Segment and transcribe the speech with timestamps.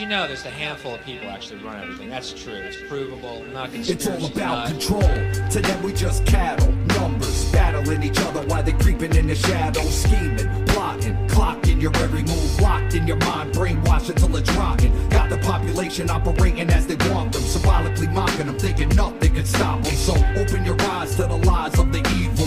[0.00, 2.08] You know there's a handful of people actually run everything.
[2.08, 2.54] That's true.
[2.54, 3.44] It's provable.
[3.52, 3.68] Not.
[3.74, 5.02] It's all about not- control.
[5.02, 9.94] To them, we just cattle, numbers, battling each other while they creeping in the shadows,
[10.02, 14.90] scheming, plotting, clocking your every move, locked in your mind, brainwashed until it's rotten.
[15.10, 19.82] Got the population operating as they want them, symbolically mocking them, thinking nothing can stop
[19.82, 19.94] them.
[19.96, 22.39] So open your eyes to the lies of the evil,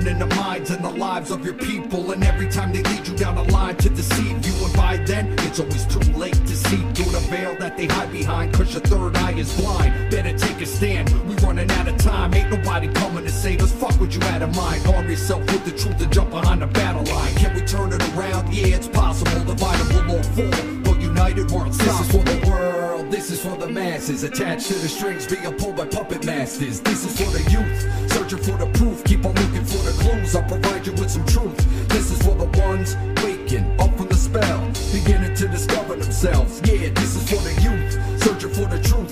[0.00, 2.12] poison in the minds and the lives of your people.
[2.12, 5.32] And every time they lead you down a line to deceive you, and by then
[5.40, 8.54] it's always too late to see through the veil that they hide behind.
[8.54, 10.10] Cause your third eye is blind.
[10.10, 11.08] Better take a stand.
[11.28, 12.34] We running out of time.
[12.34, 13.72] Ain't nobody coming to save us.
[13.72, 14.86] Fuck what you had in mind.
[14.86, 17.34] Arm yourself with the truth and jump behind the battle line.
[17.34, 18.52] Can we turn it around?
[18.52, 19.44] Yeah, it's possible.
[19.44, 20.82] Divided we'll all fall.
[20.84, 22.24] But united we're unstoppable.
[22.24, 22.69] This is for the world.
[23.10, 24.22] This is for the masses.
[24.22, 26.80] Attached to the strings being pulled by puppet masters.
[26.80, 28.12] This is for the youth.
[28.12, 29.02] Searching for the proof.
[29.02, 30.36] Keep on looking for the clues.
[30.36, 31.58] I'll provide you with some truth.
[31.88, 34.64] This is for the ones waking up from the spell.
[34.92, 36.62] Beginning to discover themselves.
[36.64, 38.22] Yeah, this is for the youth.
[38.22, 39.09] Searching for the truth.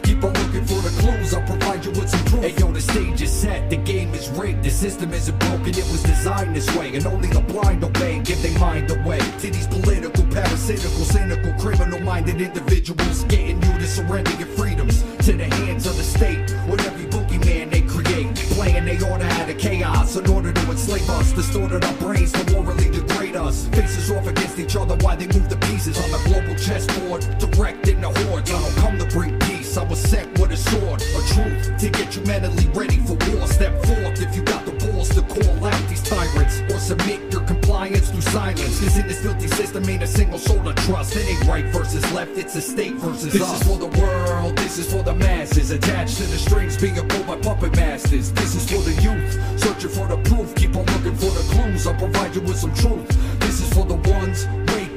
[0.58, 1.34] Looking for the clues.
[1.34, 2.42] I'll provide you with some proof.
[2.42, 3.70] Hey yo, the stage is set.
[3.70, 4.64] The game is rigged.
[4.64, 5.68] The system isn't broken.
[5.68, 6.96] It was designed this way.
[6.96, 8.18] And only the blind obey.
[8.20, 13.22] Give their mind away to these political, parasitical, cynical, criminal-minded individuals.
[13.24, 16.40] Getting you to surrender your freedoms to the hands of the state.
[16.68, 18.34] With every boogeyman they create.
[18.56, 21.30] Playing they order out of chaos in order to enslave us.
[21.32, 23.68] Distorted our brains to morally degrade us.
[23.68, 27.22] Faces off against each other while they move the pieces on the global chessboard.
[27.38, 28.50] Directing the hordes.
[28.50, 29.57] I don't come to bring peace.
[29.78, 33.46] I was sent with a sword, a truth to get you mentally ready for war.
[33.46, 37.42] Step forth if you got the balls to call out these tyrants or submit your
[37.42, 38.80] compliance through silence.
[38.80, 41.14] Cause in this filthy system ain't a single soul to trust.
[41.14, 43.50] It ain't right versus left, it's a state versus this us.
[43.50, 45.70] This is for the world, this is for the masses.
[45.70, 48.32] Attached to the strings being pulled by puppet masters.
[48.32, 50.56] This is for the youth, searching for the proof.
[50.56, 53.08] Keep on looking for the clues, I'll provide you with some truth.
[53.38, 54.44] This is for the ones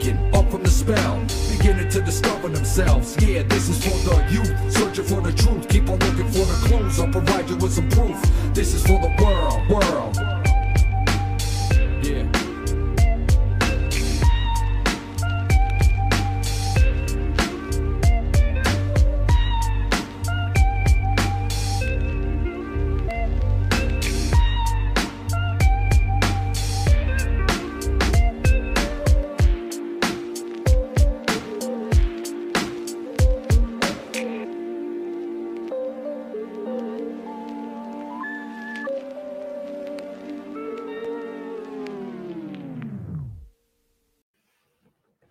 [0.10, 1.22] up from the spell,
[1.56, 3.16] beginning to discover themselves.
[3.22, 5.70] Yeah, this is for the youth, searching for the truth.
[5.70, 8.20] Keep on looking for the clues, I'll provide you with some proof.
[8.54, 10.31] This is for the world, world.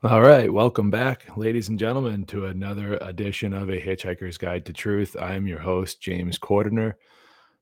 [0.03, 4.73] All right, welcome back, ladies and gentlemen, to another edition of A Hitchhiker's Guide to
[4.73, 5.15] Truth.
[5.21, 6.95] I am your host, James Cordiner.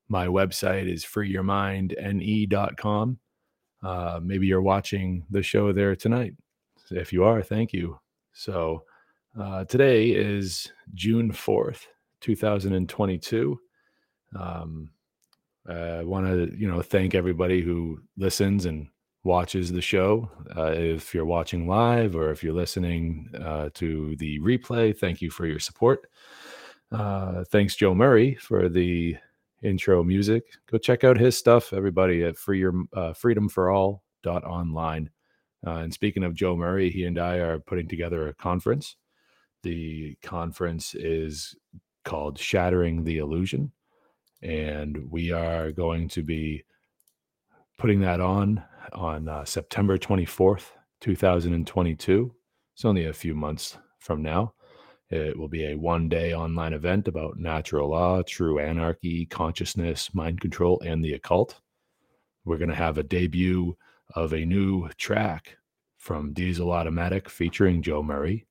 [0.09, 3.19] My website is freeyourmindne.com.
[3.83, 6.35] Uh, maybe you're watching the show there tonight.
[6.93, 7.99] If you are, thank you.
[8.35, 8.85] So
[9.37, 11.87] uh, today is June 4th,
[12.21, 13.59] 2022.
[14.39, 14.91] Um,
[15.69, 18.87] I want to, you know, thank everybody who listens and
[19.25, 20.31] watches the show.
[20.57, 25.31] Uh, if you're watching live or if you're listening uh, to the replay, thank you
[25.31, 26.09] for your support.
[26.91, 29.17] Uh, thanks, Joe Murray, for the
[29.63, 30.45] intro music.
[30.71, 35.11] Go check out his stuff, everybody, at free your, uh, freedomforall.online.
[35.67, 38.97] Uh, and speaking of Joe Murray, he and I are putting together a conference.
[39.65, 41.57] The conference is
[42.05, 43.73] called Shattering the Illusion.
[44.41, 46.63] And we are going to be
[47.77, 48.63] putting that on
[48.93, 50.67] on uh, September 24th,
[51.01, 52.35] 2022.
[52.75, 54.55] It's only a few months from now.
[55.11, 60.41] It will be a one day online event about natural law, true anarchy, consciousness, mind
[60.41, 61.61] control, and the occult.
[62.45, 63.77] We're going to have a debut
[64.15, 65.57] of a new track
[65.97, 68.47] from Diesel Automatic featuring Joe Murray.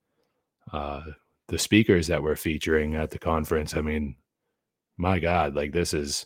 [0.71, 1.01] Uh,
[1.47, 4.15] the speakers that we're featuring at the conference, I mean,
[4.97, 6.25] my God, like this is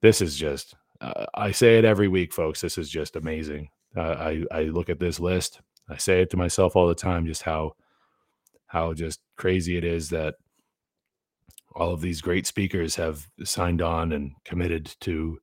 [0.00, 0.74] this is just
[1.04, 2.60] uh, I say it every week, folks.
[2.60, 3.68] This is just amazing.
[3.96, 5.60] Uh, I I look at this list.
[5.88, 7.74] I say it to myself all the time, just how
[8.66, 10.36] how just crazy it is that
[11.74, 15.38] all of these great speakers have signed on and committed to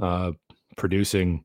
[0.00, 0.32] uh,
[0.76, 1.44] producing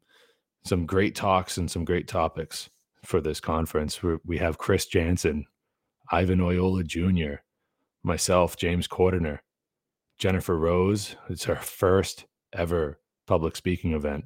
[0.66, 2.70] some great talks and some great topics
[3.04, 4.02] for this conference.
[4.02, 5.46] We're, we have Chris Jansen,
[6.12, 7.42] Ivan Oyola Jr.,
[8.04, 9.40] myself, James Cordiner,
[10.18, 11.16] Jennifer Rose.
[11.30, 14.26] It's her first ever public speaking event.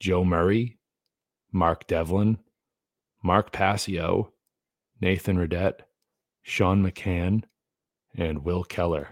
[0.00, 0.78] Joe Murray,
[1.52, 2.38] Mark Devlin,
[3.22, 4.32] Mark Passio,
[5.00, 5.80] Nathan Redette,
[6.42, 7.44] Sean McCann,
[8.16, 9.08] and Will Keller.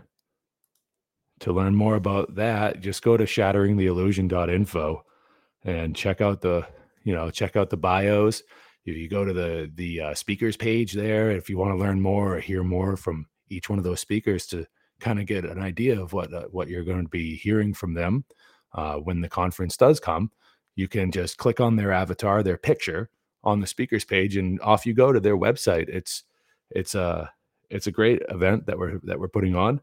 [1.41, 5.05] To learn more about that, just go to shatteringtheillusion.info
[5.65, 6.67] and check out the,
[7.05, 8.43] you know, check out the bios,
[8.85, 12.01] if you go to the the uh, speakers page there, if you want to learn
[12.01, 14.67] more or hear more from each one of those speakers to
[15.01, 17.95] kind of get an idea of what uh, what you're going to be hearing from
[17.95, 18.25] them
[18.75, 20.31] uh, when the conference does come,
[20.75, 23.11] you can just click on their avatar, their picture
[23.45, 25.89] on the speakers page, and off you go to their website.
[25.89, 26.25] It's
[26.71, 27.31] it's a
[27.71, 29.81] it's a great event that we're that we're putting on,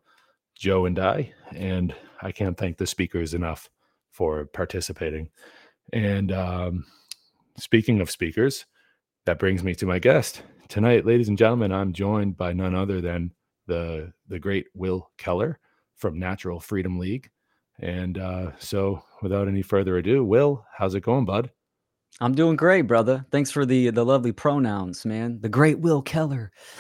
[0.56, 3.70] Joe and I, and I can't thank the speakers enough
[4.12, 5.30] for participating.
[5.94, 6.86] And um,
[7.58, 8.66] speaking of speakers,
[9.26, 11.72] that brings me to my guest tonight, ladies and gentlemen.
[11.72, 13.32] I'm joined by none other than
[13.68, 15.60] the the great Will Keller
[15.96, 17.30] from Natural Freedom League.
[17.82, 21.50] And uh, so, without any further ado, Will, how's it going, bud?
[22.22, 23.26] I'm doing great, brother.
[23.32, 25.40] Thanks for the the lovely pronouns, man.
[25.40, 26.52] The great Will Keller.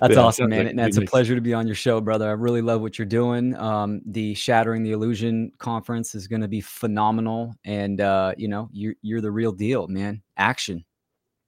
[0.00, 0.64] That's Yeah, awesome, man.
[0.64, 2.28] like And it's a pleasure to be on your show, brother.
[2.28, 3.54] I really love what you're doing.
[3.56, 8.70] Um, the Shattering the Illusion conference is going to be phenomenal, and uh, you know,
[8.72, 10.22] you're you're the real deal, man.
[10.38, 10.82] Action.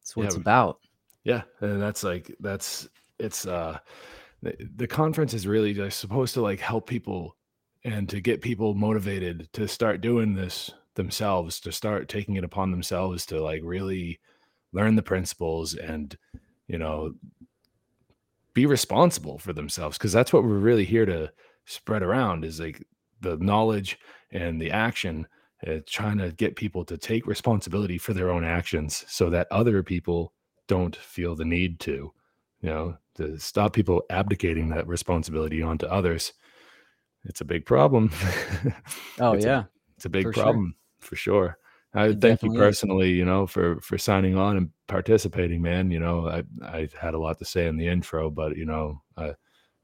[0.03, 0.79] That's what Yeah, it's about.
[1.25, 2.87] Yeah, and that's like that's
[3.19, 3.79] it's uh
[4.43, 7.37] the, the conference is really just supposed to like help people
[7.85, 12.71] and to get people motivated to start doing this themselves, to start taking it upon
[12.71, 14.21] themselves to like really
[14.73, 16.17] learn the principles and
[16.67, 17.15] you know
[18.55, 21.31] be responsible for themselves because that's what we're really here to
[21.67, 22.87] spread around is like
[23.21, 23.99] the knowledge
[24.31, 25.27] and the action
[25.67, 29.83] uh, trying to get people to take responsibility for their own actions so that other
[29.83, 30.33] people
[30.69, 32.13] don't feel the need to
[32.61, 36.33] you know to stop people abdicating that responsibility onto others
[37.25, 38.11] it's a big problem.
[39.21, 39.65] Oh It's a- yeah,
[39.97, 40.43] it's a big For sure.
[40.43, 41.59] problem for sure.
[41.95, 42.65] I It thank you definitely is.
[42.67, 45.91] personally you know for for signing on and participating man.
[45.91, 49.01] You know i i had a lot to say in the intro but you know
[49.17, 49.33] uh,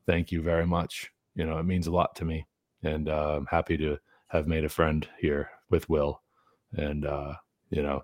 [0.07, 1.11] thank you very much.
[1.37, 2.47] You know it means a lot to me
[2.83, 3.99] and uh, i'm happy to
[4.29, 6.23] have made a friend here with will.
[6.77, 7.35] And uh
[7.71, 8.03] you know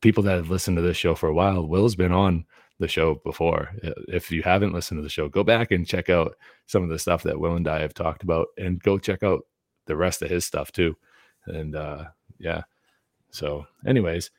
[0.00, 2.44] people that have listened to this show for a while will's been on
[2.78, 3.70] the show before
[4.08, 6.36] if you haven't listened to the show go back and check out
[6.66, 9.40] some of the stuff that will and i have talked about and go check out
[9.86, 10.96] the rest of his stuff too
[11.46, 12.04] and uh
[12.38, 12.62] yeah
[13.30, 14.30] so anyways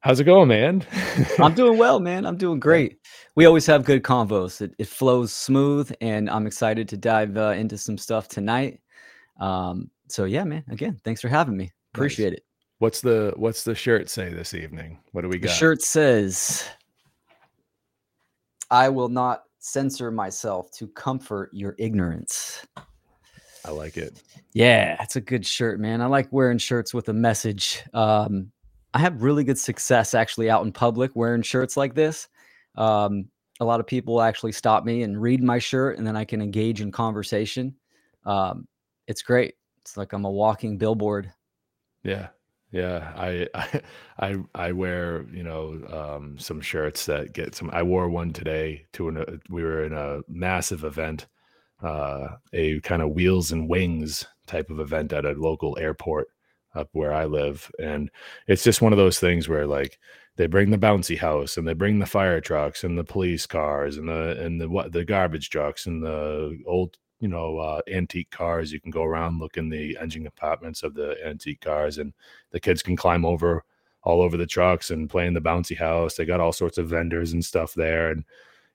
[0.00, 0.84] how's it going man
[1.38, 2.26] I'm doing well, man.
[2.26, 2.98] I'm doing great.
[3.36, 4.60] We always have good convos.
[4.60, 8.80] It, it flows smooth, and I'm excited to dive uh, into some stuff tonight.
[9.40, 10.64] Um, so yeah, man.
[10.70, 11.72] Again, thanks for having me.
[11.94, 12.44] Appreciate it.
[12.78, 15.48] what's the what's the shirt say this evening what do we got?
[15.48, 16.64] The shirt says,
[18.70, 22.66] "I will not censor myself to comfort your ignorance."
[23.66, 24.22] i like it
[24.52, 26.00] Yeah, it's a good shirt, man.
[26.00, 27.82] I like wearing shirts with a message.
[27.92, 28.50] Um,
[28.94, 32.28] I have really good success actually out in public wearing shirts like this.
[32.76, 33.28] Um,
[33.60, 36.40] a lot of people actually stop me and read my shirt, and then I can
[36.40, 37.74] engage in conversation.
[38.24, 38.66] Um,
[39.06, 39.54] it's great.
[39.82, 41.32] It's like I'm a walking billboard.
[42.02, 42.28] Yeah.
[42.70, 43.12] Yeah.
[43.16, 43.48] I,
[44.18, 48.86] I, I, wear, you know, um, some shirts that get some, I wore one today
[48.94, 51.26] to an, uh, we were in a massive event,
[51.82, 56.28] uh, a kind of wheels and wings type of event at a local airport
[56.74, 57.70] up where I live.
[57.80, 58.10] And
[58.46, 59.98] it's just one of those things where like
[60.36, 63.96] they bring the bouncy house and they bring the fire trucks and the police cars
[63.96, 68.30] and the, and the, what, the garbage trucks and the old you know uh, antique
[68.30, 72.12] cars you can go around look in the engine compartments of the antique cars and
[72.50, 73.64] the kids can climb over
[74.02, 76.14] all over the trucks and play in the bouncy house.
[76.14, 78.24] They got all sorts of vendors and stuff there and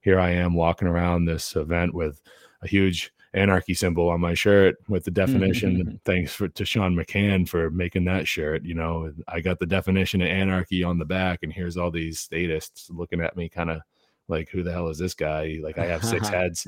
[0.02, 2.22] here i am walking around this event with
[2.62, 7.50] a huge anarchy symbol on my shirt with the definition thanks for to sean mccann
[7.50, 9.12] for making that shirt you know?
[9.28, 13.20] I got the definition of anarchy on the back and here's all these statists looking
[13.20, 13.82] at me kind of
[14.28, 15.60] like who the hell is this guy?
[15.62, 16.68] Like i have six heads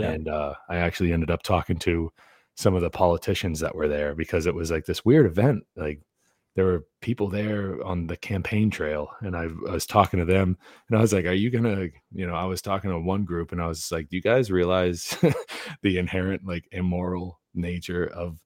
[0.00, 0.10] Yeah.
[0.10, 2.12] and uh, I actually ended up talking to
[2.54, 5.64] some of the politicians that were there because it was like this weird event.
[5.76, 6.00] Like
[6.54, 10.56] there were people there on the campaign trail, and I, I was talking to them,
[10.88, 13.52] and I was like, "Are you gonna?" You know, I was talking to one group,
[13.52, 15.16] and I was like, "Do you guys realize
[15.82, 18.38] the inherent like immoral nature of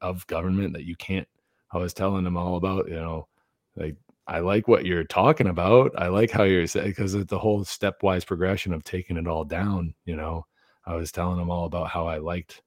[0.00, 1.28] of government that you can't?"
[1.72, 3.28] I was telling them all about, you know,
[3.76, 5.92] like I like what you're talking about.
[5.98, 9.94] I like how you're saying because the whole stepwise progression of taking it all down.
[10.04, 10.46] You know,
[10.88, 12.62] I was telling them all about how I liked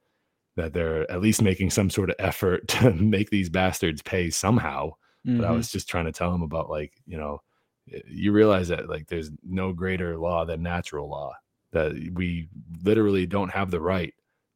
[0.57, 4.93] that they're at least making some sort of effort to make these bastards pay somehow.
[5.37, 5.53] But I Mhm.
[5.53, 7.41] was just trying to tell them about like, you know,
[7.85, 11.33] you realize that like there's no greater law than natural law.
[11.71, 12.49] That we
[12.83, 14.13] literally don't have the right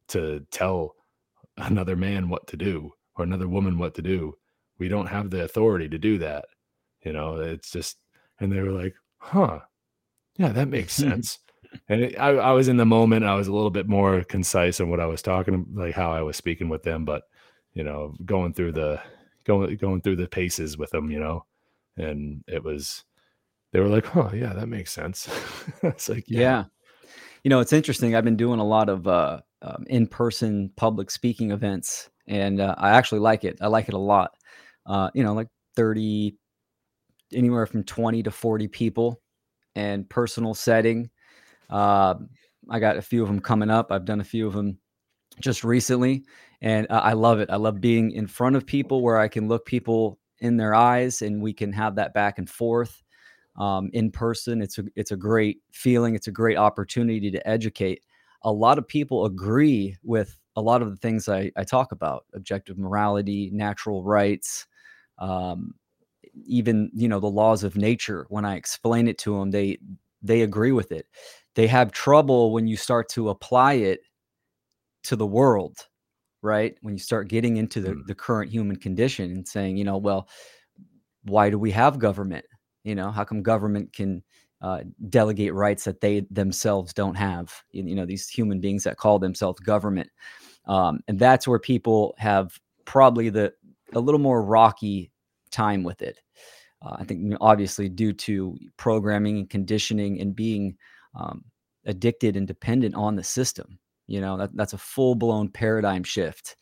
[0.08, 0.96] to tell
[1.58, 4.34] another man what to do or another woman what to do.
[4.78, 6.46] We don't have the authority to do that.
[7.04, 7.98] You know, it's just
[8.40, 9.60] and they were like, "Huh.
[10.38, 11.38] Yeah, that makes sense."
[11.88, 14.90] And I, I was in the moment i was a little bit more concise on
[14.90, 17.24] what i was talking like how i was speaking with them but
[17.74, 19.00] you know going through the
[19.44, 21.44] going going through the paces with them you know
[21.96, 23.04] and it was
[23.72, 25.28] they were like, "Oh, yeah, that makes sense."
[25.82, 26.40] it's like, yeah.
[26.40, 26.64] Yeah.
[27.44, 28.14] You know, it's interesting.
[28.14, 32.90] I've been doing a lot of uh, um, in-person public speaking events, and uh, I
[32.90, 33.58] actually like it.
[33.60, 34.32] I like it a lot.
[34.86, 36.38] Uh, you know, like thirty,
[37.32, 39.20] anywhere from twenty to forty people,
[39.74, 41.10] and personal setting.
[41.70, 42.14] Uh,
[42.70, 43.92] I got a few of them coming up.
[43.92, 44.78] I've done a few of them
[45.40, 46.24] just recently,
[46.62, 47.50] and uh, I love it.
[47.50, 51.22] I love being in front of people where I can look people in their eyes,
[51.22, 53.02] and we can have that back and forth
[53.56, 54.62] um, in person.
[54.62, 56.14] It's a it's a great feeling.
[56.14, 58.02] It's a great opportunity to educate.
[58.42, 62.24] A lot of people agree with a lot of the things I, I talk about:
[62.34, 64.66] objective morality, natural rights,
[65.18, 65.74] um,
[66.46, 68.26] even you know the laws of nature.
[68.28, 69.78] When I explain it to them, they
[70.22, 71.06] they agree with it.
[71.56, 74.00] They have trouble when you start to apply it
[75.04, 75.88] to the world,
[76.42, 76.76] right?
[76.82, 78.06] When you start getting into the, Mm.
[78.06, 80.28] the current human condition and saying, you know, well,
[81.24, 82.44] why do we have government?
[82.84, 84.22] You know, how come government can
[84.60, 87.52] uh, delegate rights that they themselves don't have?
[87.72, 90.10] You, you know, these human beings that call themselves government,
[90.66, 93.52] um, and that's where people have probably the
[93.94, 95.10] a little more rocky
[95.50, 96.20] time with it.
[96.82, 100.76] Uh, I think obviously due to programming and conditioning and being
[101.16, 101.44] um,
[101.86, 103.78] addicted and dependent on the system.
[104.08, 106.56] You know, that, that's a full blown paradigm shift.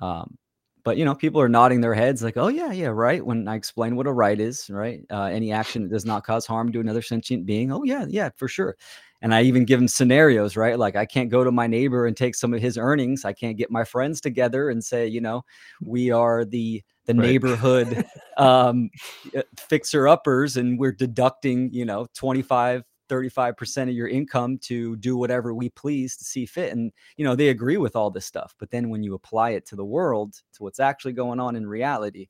[0.00, 0.38] Um,
[0.84, 3.54] but you know, people are nodding their heads like, "Oh yeah, yeah, right." When I
[3.56, 5.00] explain what a right is, right?
[5.10, 7.72] Uh, any action that does not cause harm to another sentient being.
[7.72, 8.76] Oh yeah, yeah, for sure.
[9.22, 10.76] And I even give them scenarios, right?
[10.78, 13.24] Like I can't go to my neighbor and take some of his earnings.
[13.24, 15.44] I can't get my friends together and say, you know,
[15.80, 17.22] we are the the Right.
[17.22, 18.04] neighborhood
[18.36, 18.90] um,
[19.58, 22.82] fixer uppers, and we're deducting, you know, 25
[23.12, 27.34] 35% of your income to do whatever we please to see fit and you know
[27.34, 30.34] they agree with all this stuff but then when you apply it to the world
[30.52, 32.26] to what's actually going on in reality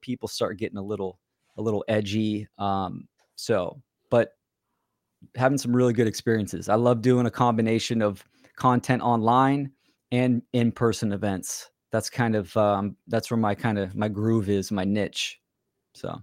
[0.00, 1.20] people start getting a little
[1.58, 3.06] a little edgy um
[3.36, 3.80] so
[4.10, 4.32] but
[5.34, 6.68] having some really good experiences.
[6.68, 8.24] I love doing a combination of
[8.56, 9.72] content online
[10.12, 11.70] and in-person events.
[11.92, 15.40] That's kind of um that's where my kind of my groove is my niche
[15.94, 16.20] so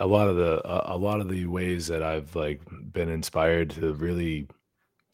[0.00, 2.60] a lot of the a, lot of the ways that I've like
[2.92, 4.48] been inspired to really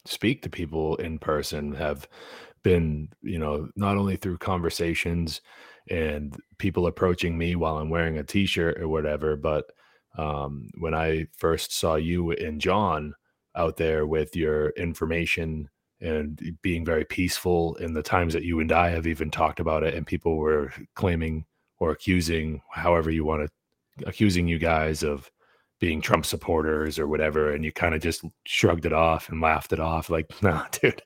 [0.05, 2.07] speak to people in person have
[2.63, 5.41] been, you know, not only through conversations
[5.89, 9.65] and people approaching me while I'm wearing a t-shirt or whatever, but
[10.17, 13.13] um, when I first saw you and John
[13.55, 15.69] out there with your information
[16.01, 19.83] and being very peaceful in the times that you and I have even talked about
[19.83, 21.45] it and people were claiming
[21.79, 23.51] or accusing however you want to
[24.05, 25.31] accusing you guys of
[25.79, 29.73] being Trump supporters or whatever, and you kind of just shrugged it off and laughed
[29.73, 31.01] it off, like, nah, dude,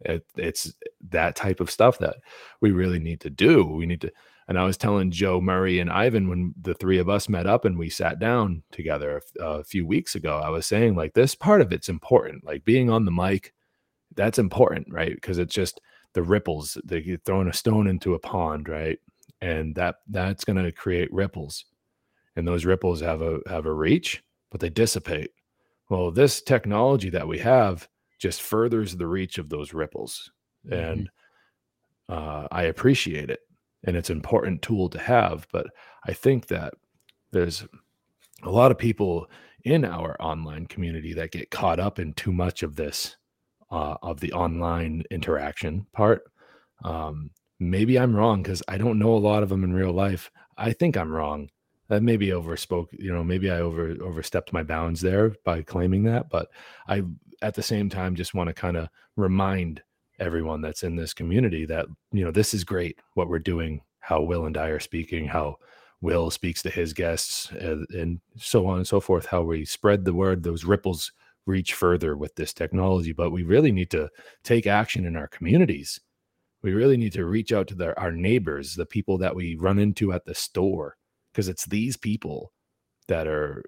[0.00, 0.72] it, it's
[1.10, 2.16] that type of stuff that
[2.60, 3.64] we really need to do.
[3.64, 4.12] We need to.
[4.48, 7.64] And I was telling Joe Murray and Ivan when the three of us met up
[7.64, 10.38] and we sat down together a, a few weeks ago.
[10.38, 13.52] I was saying like this part of it's important, like being on the mic.
[14.14, 15.14] That's important, right?
[15.14, 15.80] Because it's just
[16.14, 16.78] the ripples.
[16.84, 18.98] They get throwing a stone into a pond, right?
[19.40, 21.64] And that that's going to create ripples
[22.36, 25.30] and those ripples have a have a reach but they dissipate.
[25.90, 27.88] Well this technology that we have
[28.18, 30.30] just furthers the reach of those ripples.
[30.70, 31.10] And
[32.08, 33.40] uh, i appreciate it
[33.84, 35.66] and it's an important tool to have but
[36.06, 36.74] i think that
[37.32, 37.64] there's
[38.42, 39.28] a lot of people
[39.64, 43.16] in our online community that get caught up in too much of this
[43.70, 46.22] uh, of the online interaction part.
[46.84, 50.30] Um, maybe i'm wrong because i don't know a lot of them in real life.
[50.58, 51.48] I think i'm wrong
[51.88, 56.28] that maybe overspoke you know maybe i over overstepped my bounds there by claiming that
[56.30, 56.48] but
[56.88, 57.02] i
[57.42, 59.82] at the same time just want to kind of remind
[60.18, 64.20] everyone that's in this community that you know this is great what we're doing how
[64.22, 65.56] will and i are speaking how
[66.00, 70.04] will speaks to his guests and, and so on and so forth how we spread
[70.04, 71.12] the word those ripples
[71.46, 74.08] reach further with this technology but we really need to
[74.42, 76.00] take action in our communities.
[76.62, 79.78] We really need to reach out to the, our neighbors the people that we run
[79.78, 80.96] into at the store
[81.36, 82.50] because it's these people
[83.08, 83.62] that are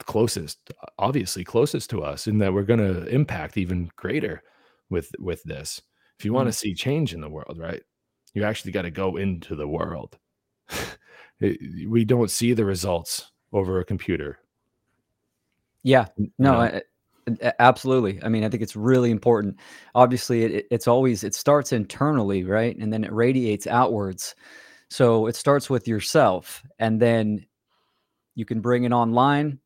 [0.00, 4.42] closest obviously closest to us and that we're going to impact even greater
[4.90, 5.80] with with this
[6.18, 6.58] if you want to mm.
[6.58, 7.82] see change in the world right
[8.34, 10.18] you actually got to go into the world
[11.40, 14.38] It- we don't see the results over a computer
[15.82, 16.06] Yeah,
[16.38, 16.60] no?
[16.60, 16.82] I,
[17.58, 18.20] absolutely.
[18.22, 19.56] I mean, I think it's really important.
[19.96, 24.36] Obviously, it- it's always it starts internally, right, and then it radiates outwards.
[24.92, 27.46] So it starts with yourself, and then
[28.34, 29.58] you can bring it online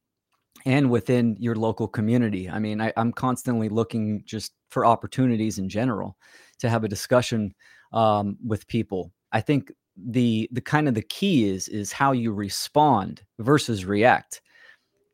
[0.64, 2.48] and within your local community.
[2.48, 6.16] I mean, I, I'm constantly looking just for opportunities in general
[6.60, 7.52] to have a discussion
[7.92, 9.10] um, with people.
[9.32, 14.40] I think the the kind of the key is is how you respond versus react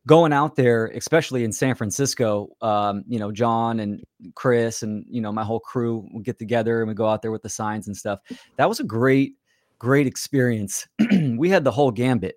[0.07, 4.03] going out there, especially in San Francisco, um, you know, John and
[4.35, 7.43] Chris and you know my whole crew get together and we go out there with
[7.43, 8.21] the signs and stuff.
[8.57, 9.35] That was a great,
[9.83, 10.87] great experience.
[11.37, 12.37] we had the whole gambit.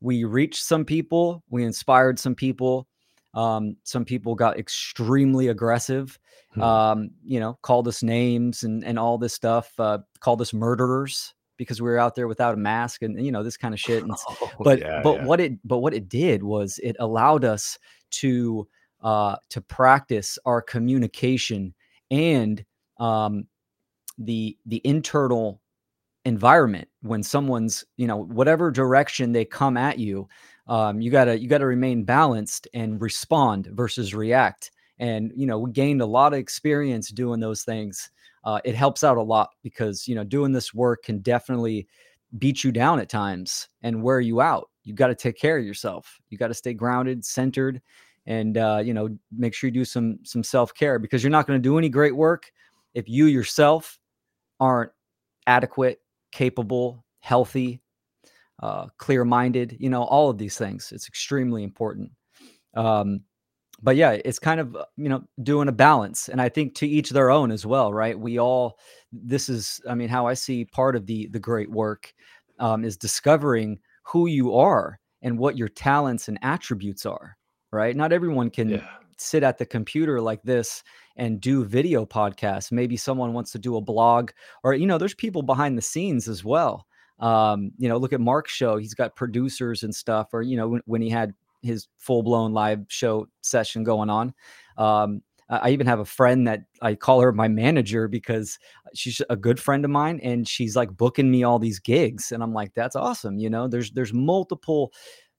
[0.00, 2.88] We reached some people, we inspired some people.
[3.34, 6.18] Um, some people got extremely aggressive.
[6.54, 6.62] Hmm.
[6.62, 9.72] Um, you know, called us names and and all this stuff.
[9.78, 13.42] Uh, called us murderers because we were out there without a mask and you know
[13.42, 14.02] this kind of shit.
[14.02, 15.26] And Oh, but yeah, but yeah.
[15.26, 17.78] what it but what it did was it allowed us
[18.22, 18.66] to
[19.02, 21.74] uh to practice our communication
[22.10, 22.64] and
[22.98, 23.46] um
[24.18, 25.61] the the internal
[26.24, 30.28] environment when someone's you know whatever direction they come at you
[30.68, 34.70] um you got to you got to remain balanced and respond versus react.
[34.98, 38.10] And you know we gained a lot of experience doing those things.
[38.44, 41.88] Uh, it helps out a lot because you know doing this work can definitely
[42.38, 44.70] beat you down at times and wear you out.
[44.84, 46.20] You got to take care of yourself.
[46.30, 47.82] You got to stay grounded centered
[48.26, 51.58] and uh, you know make sure you do some some self-care because you're not going
[51.60, 52.52] to do any great work
[52.94, 53.98] if you yourself
[54.60, 54.92] aren't
[55.46, 56.01] adequate
[56.32, 57.80] capable healthy
[58.62, 60.92] uh, clear-minded you know all of these things.
[60.92, 62.12] It's extremely important.
[62.74, 63.22] Um,
[63.82, 66.86] but yeah it's kind of uh, you know doing a balance and i think to
[66.86, 68.18] each their own as well right?
[68.18, 68.78] We all
[69.12, 72.12] this is i mean how i see part of the the great work
[72.58, 77.36] um, is discovering who you are and what your talents and attributes are
[77.72, 77.96] right?
[77.96, 78.88] Not everyone can Yeah.
[79.18, 80.82] sit at the computer like this
[81.16, 82.72] and do video podcasts.
[82.72, 84.30] Maybe someone wants to do a blog
[84.64, 86.86] or you know there's people behind the scenes as well.
[87.20, 90.68] Um you know look at mark's show he's got producers and stuff or you know
[90.68, 94.34] when, when he had his full-blown live show session going on.
[94.76, 98.58] Um I even have a friend that I call her my manager because
[98.94, 102.42] she's a good friend of mine and she's like booking me all these gigs and
[102.42, 103.68] I'm like that's awesome you know?
[103.68, 104.92] There's there's multiple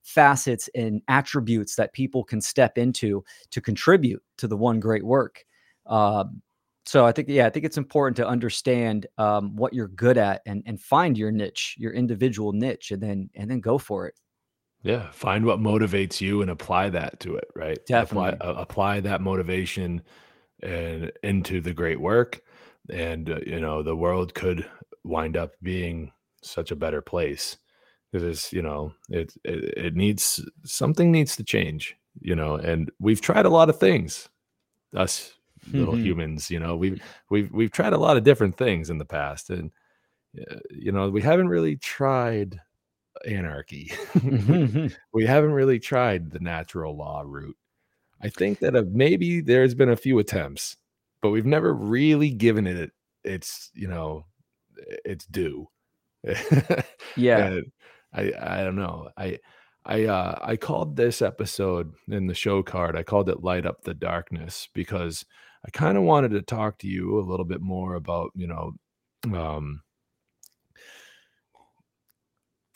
[0.04, 5.44] facets and attributes that people can step into to contribute to the one great work
[5.86, 6.42] um
[6.86, 10.42] so I think yeah I think it's important to understand um, what you're good at
[10.46, 14.14] and and find your niche your individual niche and then and then go for it
[14.82, 17.78] Yeah, find what motivates you and apply that to it, right?
[17.96, 18.40] Apply Definitely.
[18.40, 20.02] uh, apply that motivation
[20.62, 22.42] and into the great work,
[22.90, 24.68] and uh, you know the world could
[25.04, 27.58] wind up being such a better place
[28.12, 32.90] because it's you know it, it it needs something needs to change, you know, and
[33.00, 34.28] we've tried a lot of things,
[34.96, 35.33] us
[35.72, 35.98] little Mhm.
[35.98, 36.98] humans, you know, we've
[37.30, 39.70] we've we've tried a lot of different things in the past, and
[40.50, 42.60] uh, you know we haven't really tried
[43.28, 43.92] anarchy.
[44.24, 44.68] we,
[45.12, 47.56] we haven't really tried the natural law route.
[48.22, 50.76] I think that uh, maybe there's been a few attempts,
[51.22, 52.92] but we've never really given it
[53.24, 54.26] its, you know,
[55.04, 55.68] its due.
[57.16, 57.72] yeah And
[58.12, 59.10] I I don't know.
[59.16, 59.38] I
[59.84, 62.96] I uh I called this episode in the show card.
[62.96, 65.24] I called it Light Up the Darkness because
[65.64, 68.72] I kind of wanted to talk to you a little bit more about, you know,
[69.34, 69.80] um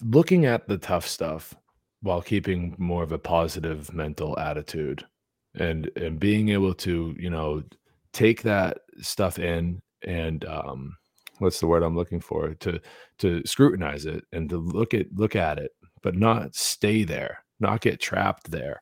[0.02, 1.54] looking at the tough stuff
[2.02, 5.04] while keeping more of a positive mental attitude
[5.56, 7.62] and and being able to you know
[8.12, 10.96] take that stuff in and um
[11.38, 12.54] what's the word i'm looking for?
[12.54, 12.80] To
[13.18, 15.72] to scrutinize it and to look at look at it
[16.02, 18.80] but not stay there not get trapped there.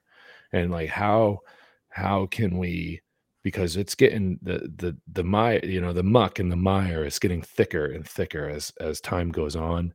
[0.53, 1.41] And like how
[1.89, 3.01] how can we
[3.47, 7.21] because it's getting the the the mire you know the muck and the mire is
[7.21, 9.95] getting thicker and thicker as as time goes on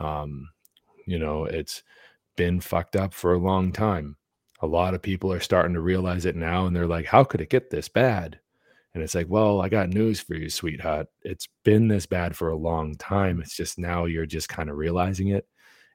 [0.00, 0.48] um
[1.06, 1.82] you know, it's
[2.36, 4.16] been fucked up for a long time.
[4.62, 7.40] A lot of people are starting to realize it now and they're like, how could
[7.40, 8.40] it get this bad?
[8.94, 11.08] And it's like, well, I got news for you, sweetheart.
[11.22, 13.40] It's been this bad for a long time.
[13.40, 15.46] It's just now you're just kind of realizing it.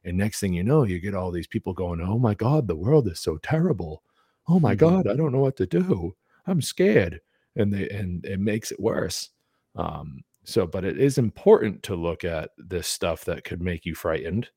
[0.04, 2.76] And next thing you know, you get all these people going, oh my God, the
[2.76, 4.04] world is so terrible.
[4.48, 4.78] Oh my Mhm.
[4.78, 6.16] God, I don't know what to do.
[6.48, 7.22] I'm scared.
[7.56, 9.30] And they and it makes it worse.
[9.76, 13.96] Um, so, but it is important to look at this stuff that could make you
[13.96, 14.50] frightened.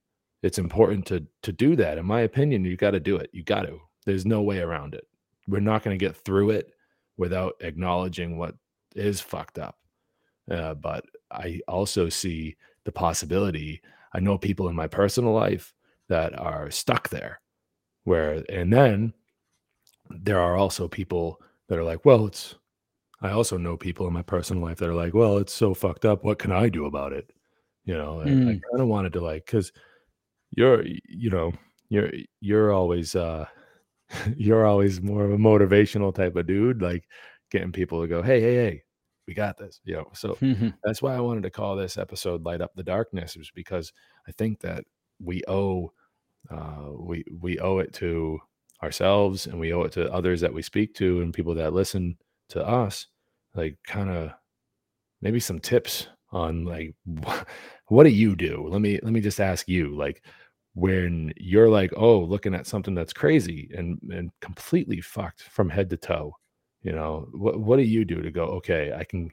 [0.43, 1.99] It's important to to do that.
[1.99, 3.31] In my opinion you got to do it.
[3.33, 5.07] You got to there's no way around it.
[5.47, 6.73] We're not going to get through it
[7.17, 8.55] without acknowledging what
[8.95, 9.77] is fucked up.
[10.51, 13.83] Uh, but i also see the possibility.
[14.15, 15.75] I know people in my personal life
[16.09, 17.41] that are stuck there
[18.05, 19.13] where and then
[20.09, 22.55] there are also people that are like well it's
[23.23, 26.05] i also know people in my personal life that are like well it's so fucked
[26.05, 26.25] up.
[26.25, 27.31] What can i do about it?
[27.85, 28.61] You know and i Mm.
[28.71, 29.73] kind of wanted to like because
[30.57, 31.53] you're you know
[31.91, 33.47] you're you're always uh
[34.37, 37.05] you're always more of a motivational type of dude like
[37.51, 38.83] getting people to go hey hey hey
[39.27, 40.11] we got this you know?
[40.15, 40.37] So
[40.85, 43.93] that's why i wanted to call this episode light up the darkness was because
[44.27, 44.85] i think that
[45.21, 45.93] we owe
[46.51, 48.39] uh we we owe it to
[48.83, 52.17] ourselves and we owe it to others that we speak to and people that listen
[52.49, 53.07] to us
[53.55, 54.31] like kind of
[55.21, 56.95] maybe some tips on like
[57.89, 58.69] what do you do?
[58.69, 60.23] Let me let me just ask you like
[60.75, 65.91] when you're like oh looking at something that's crazy and and completely fucked from head
[65.91, 66.33] to toe
[66.83, 69.29] you know what what do you do to go okay i can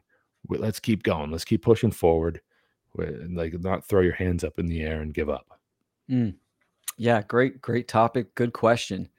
[0.50, 1.32] let's keep going.
[1.32, 2.42] Let's keep pushing forward
[2.98, 5.60] like not throw your hands up in the air and give up.
[6.10, 6.36] Mm.
[6.98, 8.34] yeah great great topic.
[8.36, 9.10] Good question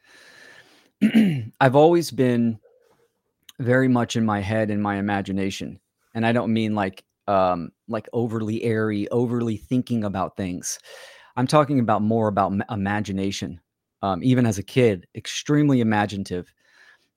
[1.60, 2.58] i've always been
[3.58, 5.80] very much in my head and my imagination.
[6.14, 10.78] And i don't mean like um like overly airy overly thinking about things.
[11.36, 13.60] I'm talking about more about imagination.
[14.02, 16.52] Um, even as a kid extremely imaginative.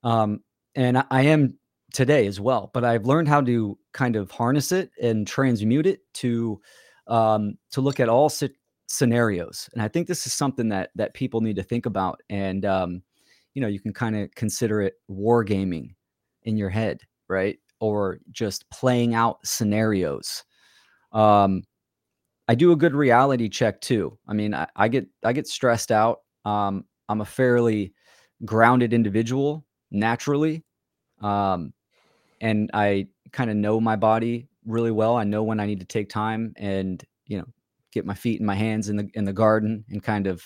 [0.03, 0.41] Um,
[0.75, 1.57] and I, I am
[1.91, 6.01] today as well but i've learned how to kind of harness it and transmute it
[6.13, 6.61] to
[7.07, 8.53] um, to look at all si-
[8.87, 9.69] scenarios.
[9.73, 12.21] And i think this is something that that people need to think about.
[12.29, 13.01] And um,
[13.59, 15.95] you know you can kind of consider it wargaming
[16.43, 17.59] in your head right?
[17.79, 20.43] Or just playing out scenarios.
[21.13, 21.63] Um,
[22.47, 24.17] i do a good reality check too.
[24.27, 26.19] I mean i, I get i get stressed out.
[26.45, 27.93] Um, i'm a fairly
[28.45, 30.63] grounded individual naturally.
[31.21, 31.73] Um,
[32.41, 35.17] and I kind of know my body really well.
[35.17, 37.45] I know when I need to take time and you know
[37.93, 40.43] get my feet and my hands in the in the garden and kind of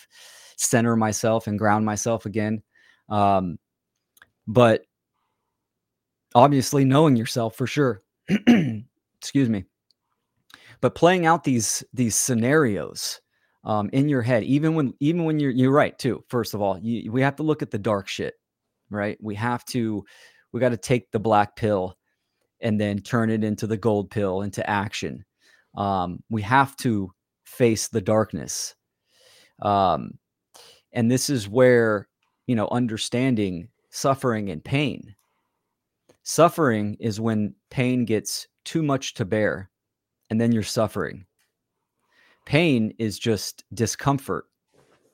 [0.57, 2.63] center myself and ground myself again.
[3.09, 3.57] Um,
[4.47, 4.85] but
[6.35, 8.01] obviously knowing yourself for sure.
[9.19, 9.65] Excuse me.
[10.81, 13.21] But playing out these these scenarios
[13.63, 16.23] um, in your head, even when even when you're you're right too.
[16.27, 18.33] First of all, you, we have to look at the dark shit,
[18.89, 19.17] right?
[19.21, 20.03] We have to
[20.51, 21.97] we got to take the black pill
[22.61, 25.25] and then turn it into the gold pill into action.
[25.75, 27.11] Um, we have to
[27.43, 28.75] face the darkness.
[29.61, 30.17] Um,
[30.91, 32.07] and this is where,
[32.47, 35.15] you know, understanding suffering and pain.
[36.23, 39.69] Suffering is when pain gets too much to bear
[40.29, 41.25] and then you're suffering.
[42.45, 44.45] Pain is just discomfort.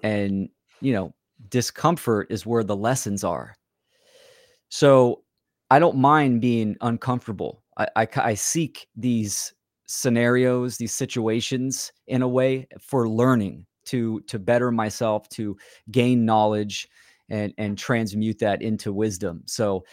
[0.02, 0.50] And,
[0.82, 1.14] you know,
[1.50, 3.56] discomfort is where the lessons are.
[4.70, 5.24] So
[5.72, 7.64] I don't mind being uncomfortable.
[7.78, 9.54] I, I, I seek these
[9.88, 15.58] scenarios, these situations in a way for learning to to better myself, to
[15.90, 16.88] gain knowledge
[17.30, 19.44] and and transmute that into wisdom.
[19.46, 19.84] So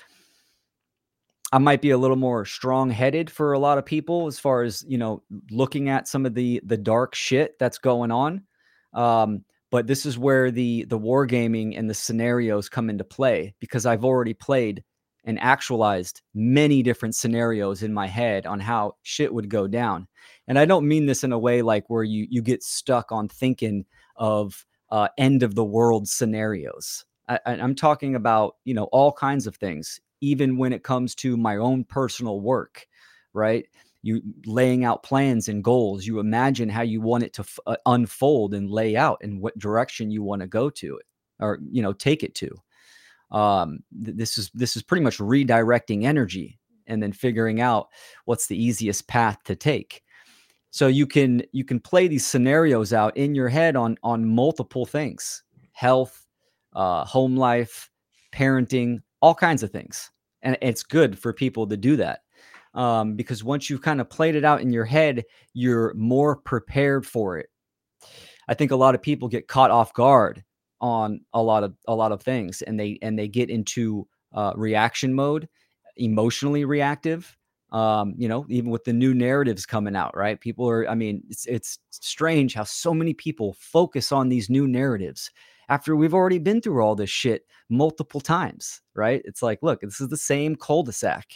[1.53, 4.85] I might be a little more strong-headed for a lot of people as far as,
[4.89, 8.43] you know, looking at some of the the dark shit that's going on.
[8.93, 13.87] Um, but this is where the the wargaming and the scenarios come into play because
[13.87, 14.83] I've already played
[15.25, 20.07] and actualized many different scenarios in my head on how shit would go down.
[20.49, 23.29] And I don't mean this in a way like where you you get stuck on
[23.29, 23.85] thinking
[24.17, 27.05] of uh, end of the world scenarios.
[27.29, 31.37] I, I'm talking about you know all kinds of things, even when it comes to
[31.37, 32.87] my own personal work,
[33.33, 33.67] right?
[34.03, 36.07] You laying out plans and goals.
[36.07, 39.59] You imagine how you want it to f- uh, unfold and lay out, and what
[39.59, 41.07] direction you want to go to it,
[41.41, 42.51] or you know take it to
[43.31, 47.89] um, th- this is this is pretty much redirecting energy and then figuring out
[48.25, 50.03] what's the easiest path to take
[50.71, 54.87] so you can you can play these scenarios out in your head on on multiple
[54.87, 56.26] things health
[56.77, 57.91] uh, home life
[58.33, 60.11] parenting all kinds of things.
[60.43, 62.21] And it's good for people to do that
[62.75, 67.05] um, because once you've kind of played it out in your head you're more prepared
[67.05, 67.49] for it.
[68.47, 70.45] I think a lot of people get caught off guard
[70.81, 74.53] on a lot of a lot of things and they and they get into uh,
[74.55, 75.49] reaction mode
[75.97, 77.35] emotionally reactive
[77.73, 80.39] um you know even with the new narratives coming out right?
[80.41, 84.69] People are i mean it's it's strange how so many people focus on these new
[84.69, 85.31] narratives
[85.69, 90.01] after we've already been through all this shit multiple times right it's like look this
[90.01, 91.27] is the same cul-de-sac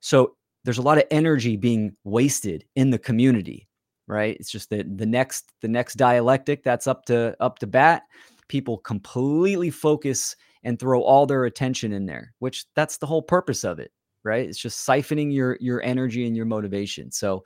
[0.00, 3.68] so there's a lot of energy being wasted in the community
[4.06, 8.02] right it's just that the next the next dialectic that's up to up to bat
[8.48, 13.64] people completely focus and throw all their attention in there, which that's the whole purpose
[13.64, 13.92] of it,
[14.24, 14.48] right?
[14.48, 17.12] It's just siphoning your your energy and your motivation.
[17.12, 17.44] So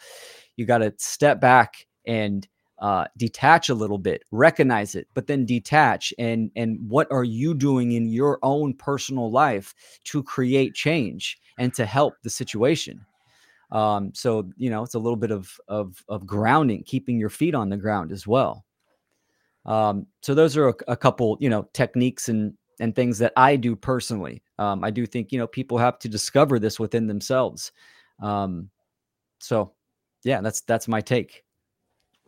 [0.57, 2.47] you got to step back and
[2.81, 7.55] uh, detach a little bit, recognize it, but then detach and and what are you
[7.55, 13.05] doing in your own personal life to create change and to help the situation?
[13.71, 17.55] Um, so you know it's a little bit of of of grounding, keeping your feet
[17.55, 18.65] on the ground as well.
[19.67, 23.57] Um, so those are a, a, couple, you know, techniques and and things that I
[23.57, 24.43] do personally.
[24.59, 27.73] Um, I do think you know people have to discover this within themselves.
[28.23, 28.71] Um,
[29.39, 29.73] so,
[30.25, 31.45] yeah, that's that's my take.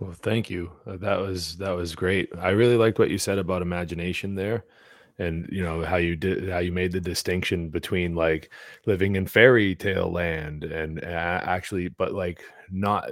[0.03, 0.73] Well, thank you.
[0.87, 2.29] Uh, that was that was great.
[2.39, 4.65] I really liked what you said about imagination there,
[5.19, 8.51] and you know how you did how you made the distinction between like
[8.87, 11.07] living in fairy tale land and uh,
[11.45, 13.09] actually but like not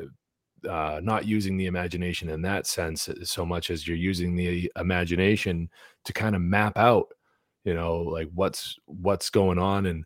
[0.69, 4.71] uh not using the imagination in that sense uh, so much as you're using the
[4.77, 5.71] imagination
[6.05, 7.09] to kind of map out
[7.65, 10.05] you know like what's what's going on and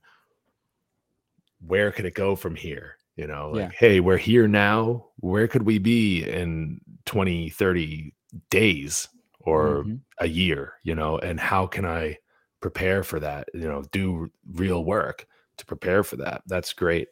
[1.61, 3.70] where could it go from here you know like Yeah.
[3.79, 8.14] hey we're here now where could we be in 20 30
[8.50, 9.09] days
[9.40, 10.00] or Mhm.
[10.20, 12.18] a year you know and how can i
[12.61, 17.09] prepare for that you know do real work to prepare for that that's great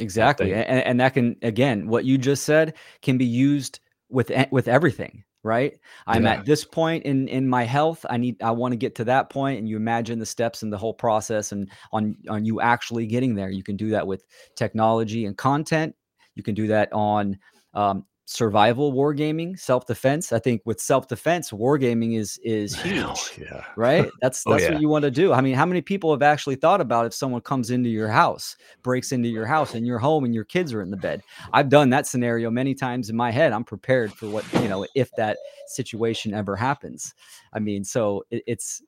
[0.00, 4.68] Exactly, and, and that can again, what you just said can be used with with
[4.68, 5.78] everything, right?
[6.06, 6.32] I'm Yeah.
[6.32, 8.04] at this point in in my health.
[8.10, 10.72] I need, I want to get to that point, and you imagine the steps and
[10.72, 13.50] the whole process, and on on you actually getting there.
[13.50, 14.24] You can do that with
[14.56, 15.94] technology and content.
[16.34, 17.38] You can do that on
[17.74, 20.32] um, survival wargaming, self defense.
[20.34, 24.10] I think with self defense, wargaming is is huge yeah right?
[24.20, 24.72] That's Oh, that's yeah.
[24.72, 25.32] what you want to do.
[25.32, 28.56] I mean, how many people have actually thought about if someone comes into your house,
[28.82, 31.22] breaks into your house and your home and your kids are in the bed?
[31.54, 33.52] I've done that scenario many times in my head.
[33.52, 37.14] I'm prepared for what, you know, if that situation ever happens.
[37.54, 38.82] I mean, so it, it's,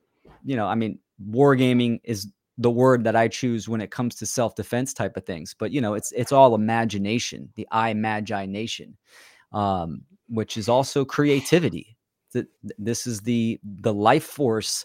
[0.44, 0.98] you know, I mean,
[1.30, 2.28] wargaming is
[2.60, 5.54] the word that I choose when it comes to self-defense type of things.
[5.58, 8.96] But you know, it's it's all imagination, the i imagination,
[9.52, 11.96] um, which is also creativity.
[12.32, 14.84] Th- th- This is the the life force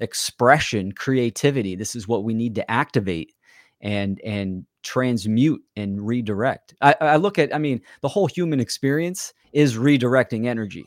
[0.00, 1.74] expression, creativity.
[1.74, 3.32] This is what we need to activate
[3.80, 6.74] and and transmute and redirect.
[6.80, 10.86] I, I look at, I mean, the whole human experience is redirecting energy.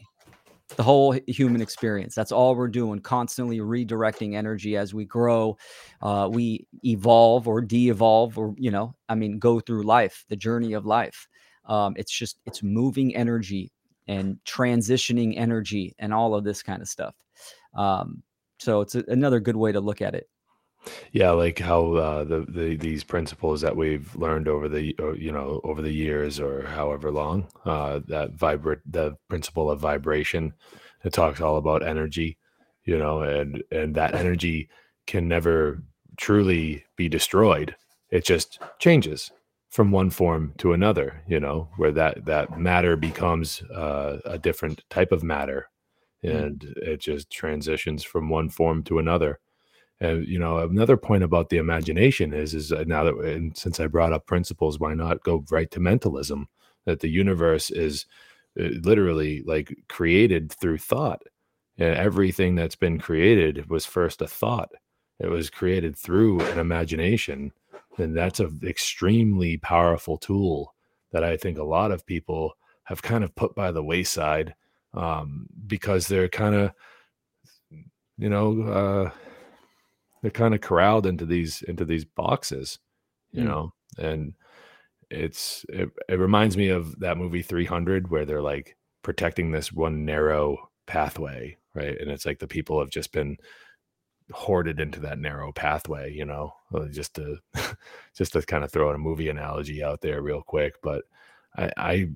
[0.78, 2.14] The whole human experience.
[2.14, 5.58] That's all we're doing, constantly redirecting energy as we grow,
[6.02, 10.74] uh, we evolve or de-evolve, or you know, I mean, go through life, the journey
[10.74, 11.28] of life.
[11.66, 13.72] Um, it's just it's moving energy
[14.08, 17.16] and transitioning energy and all of this kind of stuff.
[17.74, 18.24] Um,
[18.60, 20.30] so it's a, another good way to look at it.
[21.12, 25.32] Yeah like how uh the, the these principles that we've learned over the uh, you
[25.32, 30.54] know over the years or however long uh that vibrate the principle of vibration
[31.04, 32.38] it talks all about energy
[32.84, 34.70] you know and and that energy
[35.10, 35.82] can never
[36.18, 37.76] truly be destroyed.
[38.12, 39.32] It just changes
[39.70, 44.84] from one form to another you know where that that matter becomes uh, a different
[44.90, 45.68] type of matter.
[46.22, 46.44] Mm.
[46.44, 49.40] and it just transitions from one form to another
[50.02, 53.80] and you know, another point about the imagination is is uh, now that and since
[53.80, 56.48] I brought up principles, why not go right to mentalism?
[56.86, 58.06] That the universe is
[58.60, 61.24] uh, literally like created through thought,
[61.78, 64.72] and everything that's been created was first a thought.
[65.20, 67.52] It was created through an imagination,
[67.98, 70.76] and that's an extremely powerful tool
[71.12, 72.54] that I think a lot of people
[72.86, 74.56] have kind of put by the wayside
[74.94, 76.72] um, because they're kind of,
[78.18, 78.62] you know.
[78.62, 79.12] Uh,
[80.22, 82.80] they're kind of corralled into these into these boxes
[83.32, 83.48] you Mm.
[83.48, 84.34] know and
[85.12, 90.06] it's it, it reminds me of that movie 300 where they're like protecting this one
[90.06, 93.38] narrow pathway right and it's like the people have just been
[94.32, 97.38] hoarded into that narrow pathway you know uh, just to
[98.16, 101.04] just to kind of throw in a movie analogy out there real quick but
[101.58, 102.10] i i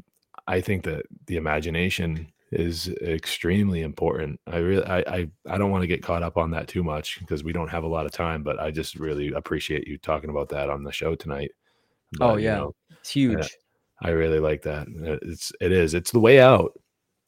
[0.48, 5.82] i think that the imagination is extremely important i really i i, I don't want
[5.84, 8.12] to get caught up on that too much because we don't have a lot of
[8.12, 11.52] time but i just really appreciate you talking about that on the show tonight
[12.22, 12.58] Oh, But, you yeah.
[12.58, 13.58] know, It's huge.
[14.02, 14.88] I really like that.
[14.88, 15.94] Uh, It's it is.
[15.94, 16.80] It's the way out.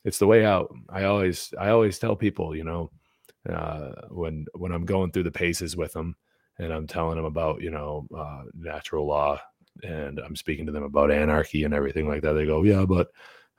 [0.03, 0.73] It's the way out.
[0.89, 2.91] I always I always tell people, you know,
[3.49, 6.15] uh, when when I'm going through the paces with them,
[6.59, 9.39] and I'm telling them about you know uh, natural law,
[9.83, 12.33] and I'm speaking to them about anarchy and everything like that.
[12.33, 13.09] They go, yeah, but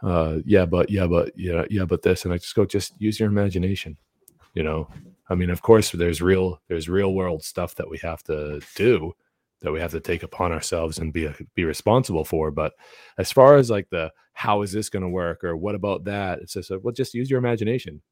[0.03, 3.19] uh, yeah, but yeah, but yeah, yeah, but this, and I just go, just use
[3.19, 3.97] your imagination.
[4.55, 4.89] You know,
[5.29, 9.13] I mean, of course, there's real there's real world stuff that we have to do
[9.63, 12.51] that we have to take upon ourselves and be be responsible for.
[12.51, 12.73] But
[13.19, 16.41] as far as like the how is this going to work or what about that,
[16.41, 18.03] it's just a, well, just use your imagination.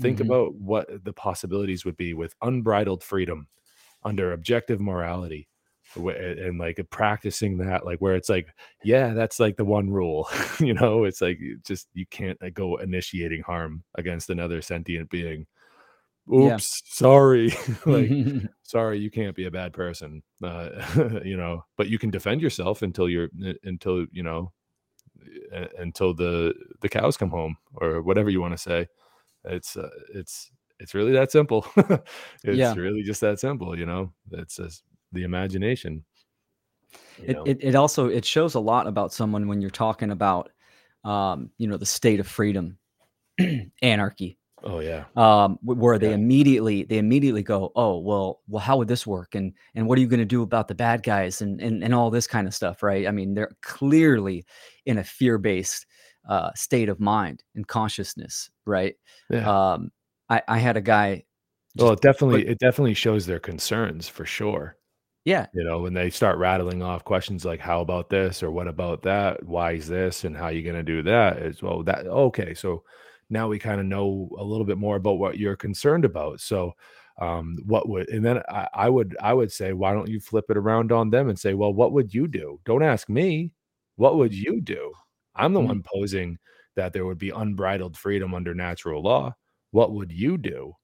[0.00, 0.26] Think Mhm.
[0.26, 3.48] about what the possibilities would be with unbridled freedom
[4.04, 5.48] under objective morality.
[5.96, 8.48] And like practicing that, like where it's like,
[8.82, 10.28] yeah, that's like the one rule,
[10.60, 11.04] you know.
[11.04, 15.46] It's like just you can't like, go initiating harm against another sentient being.
[16.36, 16.56] Yeah.
[16.56, 17.52] Oops, sorry.
[17.86, 18.10] like
[18.62, 20.70] sorry you can't be a bad person uh,
[21.24, 24.50] you know but you can defend yourself until you're uh, until you know
[25.78, 28.86] until the the cows come home or whatever you want to say
[29.44, 31.66] it's uh, it's it's really that simple
[32.44, 32.74] it's Yeah.
[32.74, 34.82] really just that simple you know it's just
[35.14, 36.04] the imagination
[37.22, 40.50] it, it, it also it shows a lot about someone when you're talking about
[41.04, 42.78] um, you know the state of freedom
[43.82, 44.38] anarchy.
[44.66, 45.04] Oh yeah.
[45.14, 49.34] um wh- where they immediately they immediately go oh well well how would this work?
[49.34, 51.42] And and what are you going to do about the bad guys?
[51.42, 53.06] And and, and all this kind of stuff right?
[53.06, 54.46] I mean they're clearly
[54.86, 55.86] in a fear-based
[56.28, 58.94] uh state of mind and consciousness right?
[59.28, 59.72] Yeah.
[59.72, 59.90] um
[60.30, 61.24] i i had a guy
[61.76, 64.76] well, it definitely it definitely shows their concerns for sure.
[65.24, 68.66] Yeah You know, when they start rattling off questions like "How about this?" or "What
[68.68, 71.82] about that?" "Why is this?" and "How are you going to do that?" As well,
[71.84, 72.54] that okay.
[72.54, 72.84] So
[73.30, 76.40] now we kind of know a little bit more about what you're concerned about.
[76.40, 76.72] So,
[77.20, 80.46] um, what would and then I, I would I would say, why don't you flip
[80.50, 82.60] it around on them and say, well, what would you do?
[82.64, 83.52] Don't ask me.
[83.96, 84.92] What would you do?
[85.36, 85.66] I'm the Mhm.
[85.68, 86.38] one posing
[86.76, 89.34] that there would be unbridled freedom under natural law.
[89.70, 90.74] What would you do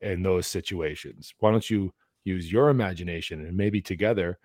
[0.00, 1.34] in those situations?
[1.40, 1.92] Why don't you
[2.24, 4.38] use your imagination and maybe together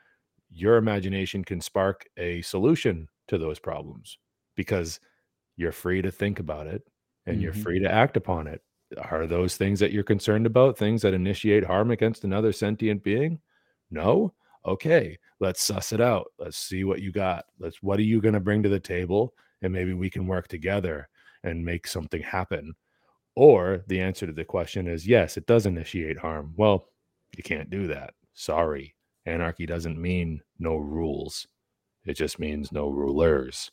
[0.49, 4.17] your imagination can spark a solution to those problems
[4.55, 4.99] because
[5.57, 6.83] you're free to think about it
[7.25, 7.63] and you're Mhm.
[7.63, 8.61] free to act upon it.
[8.97, 13.41] Are those things that you're concerned about things that initiate harm against another sentient being?
[13.91, 14.33] No?
[14.65, 16.31] Okay, let's suss it out.
[16.39, 17.45] Let's see what you got.
[17.59, 20.47] Let's what are you going to bring to the table and maybe we can work
[20.47, 21.09] together
[21.43, 22.75] and make something happen.
[23.35, 26.53] Or the answer to the question is yes, it does initiate harm.
[26.57, 26.89] Well,
[27.38, 28.13] you can't do that.
[28.34, 28.95] Sorry.
[29.26, 31.48] Anarchy doesn't mean no rules.
[32.06, 33.71] It just means no rulers.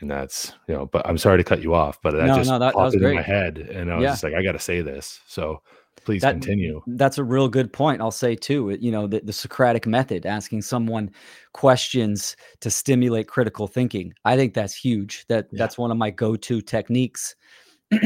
[0.00, 2.48] And that's, you know, but I'm sorry to cut you off, but that No, just
[2.50, 3.58] no, that- that popped was into my head.
[3.58, 4.10] And I was Yeah.
[4.10, 5.20] just like, I got to say this.
[5.26, 5.62] So
[6.04, 6.80] please that continue.
[6.86, 10.62] that's a real good point i'll say too you know the, the socratic method asking
[10.62, 11.10] someone
[11.52, 15.58] questions to stimulate critical thinking i think that's huge that Yeah.
[15.58, 17.34] that's one of my go-to techniques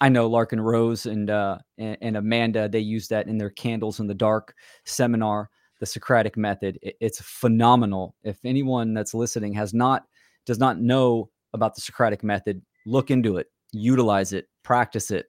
[0.00, 4.00] i know larken rose and uh and, and amanda they use that in their candles
[4.00, 6.78] in the dark seminar the socratic method.
[6.82, 8.14] It- it's phenomenal.
[8.22, 10.06] If anyone that's listening has not
[10.44, 15.26] does not know about the socratic method look into it utilize it practice it.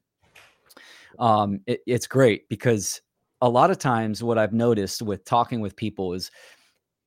[1.20, 3.02] Um, it, it's great because
[3.42, 6.32] a lot of times what I've noticed with talking with people is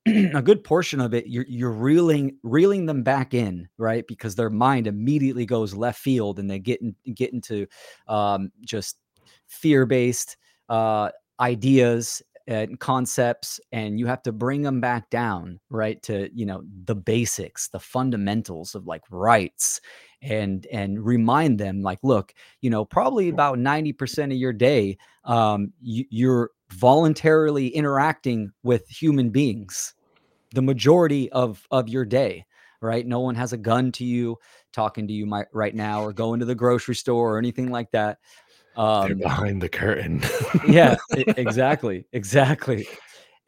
[0.06, 4.06] a good portion of it you're you're reeling reeling them back in right?
[4.06, 7.66] Because their mind immediately goes left field and they get in, get into
[8.08, 8.96] um, just
[9.46, 10.36] fear based
[10.68, 16.44] uh, ideas and concepts and you have to bring them back down right to you
[16.44, 19.80] know the basics the fundamentals of like rights
[20.20, 25.72] and and remind them like look you know probably about 90% of your day um,
[25.80, 29.94] you, you're voluntarily interacting with human beings
[30.52, 32.44] the majority of of your day
[32.84, 33.06] right?
[33.06, 34.38] No one has a gun to you
[34.72, 37.90] talking to you mi- right now or going to the grocery store or anything like
[37.92, 38.18] that.
[38.76, 40.22] They're um, behind the curtain.
[40.68, 42.87] yeah exactly exactly.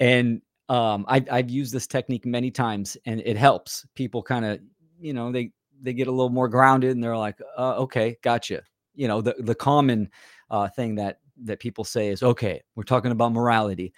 [0.01, 3.87] And um I've, I've used this technique many times and it helps.
[3.95, 4.61] People kind of
[4.99, 5.51] you know they
[5.83, 8.63] they get a little more grounded and they're like uh, okay gotcha.
[8.95, 10.11] You know the, the common
[10.51, 13.93] uh, thing that that people say is okay we're talking about morality.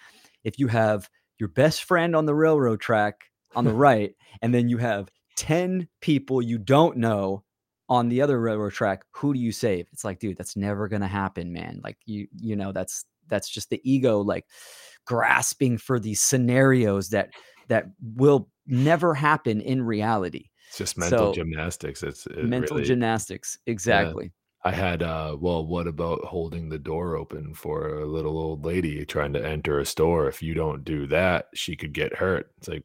[0.45, 3.25] If you have your best friend on the railroad track
[3.55, 7.45] on the right and then you have 10 people you don't know
[7.89, 9.87] on the other railroad track who do you save?
[9.93, 11.81] It's like dude that's never gonna happen man.
[11.83, 14.47] Like you you know that's that's just the ego like
[15.07, 17.31] grasping for these scenarios that
[17.69, 20.47] that will never happen in reality.
[20.69, 22.03] It's just mental So, gymnastics.
[22.03, 24.33] It's it mental really, gymnastics exactly
[24.65, 29.05] I had uh well, what about holding the door open for a little old lady
[29.07, 30.29] trying to enter a store?
[30.29, 32.51] If you don't do that, she could get hurt.
[32.59, 32.85] It's like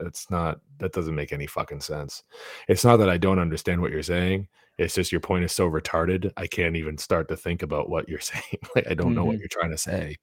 [0.00, 2.22] that's not that doesn't make any fucking sense.
[2.68, 4.48] It's not that I don't understand what you're saying.
[4.78, 6.32] It's just your point is so retarded.
[6.36, 8.58] I can't even start to think about what you're saying.
[8.74, 9.40] like I don't know what Mhm.
[9.40, 10.16] you're trying to say.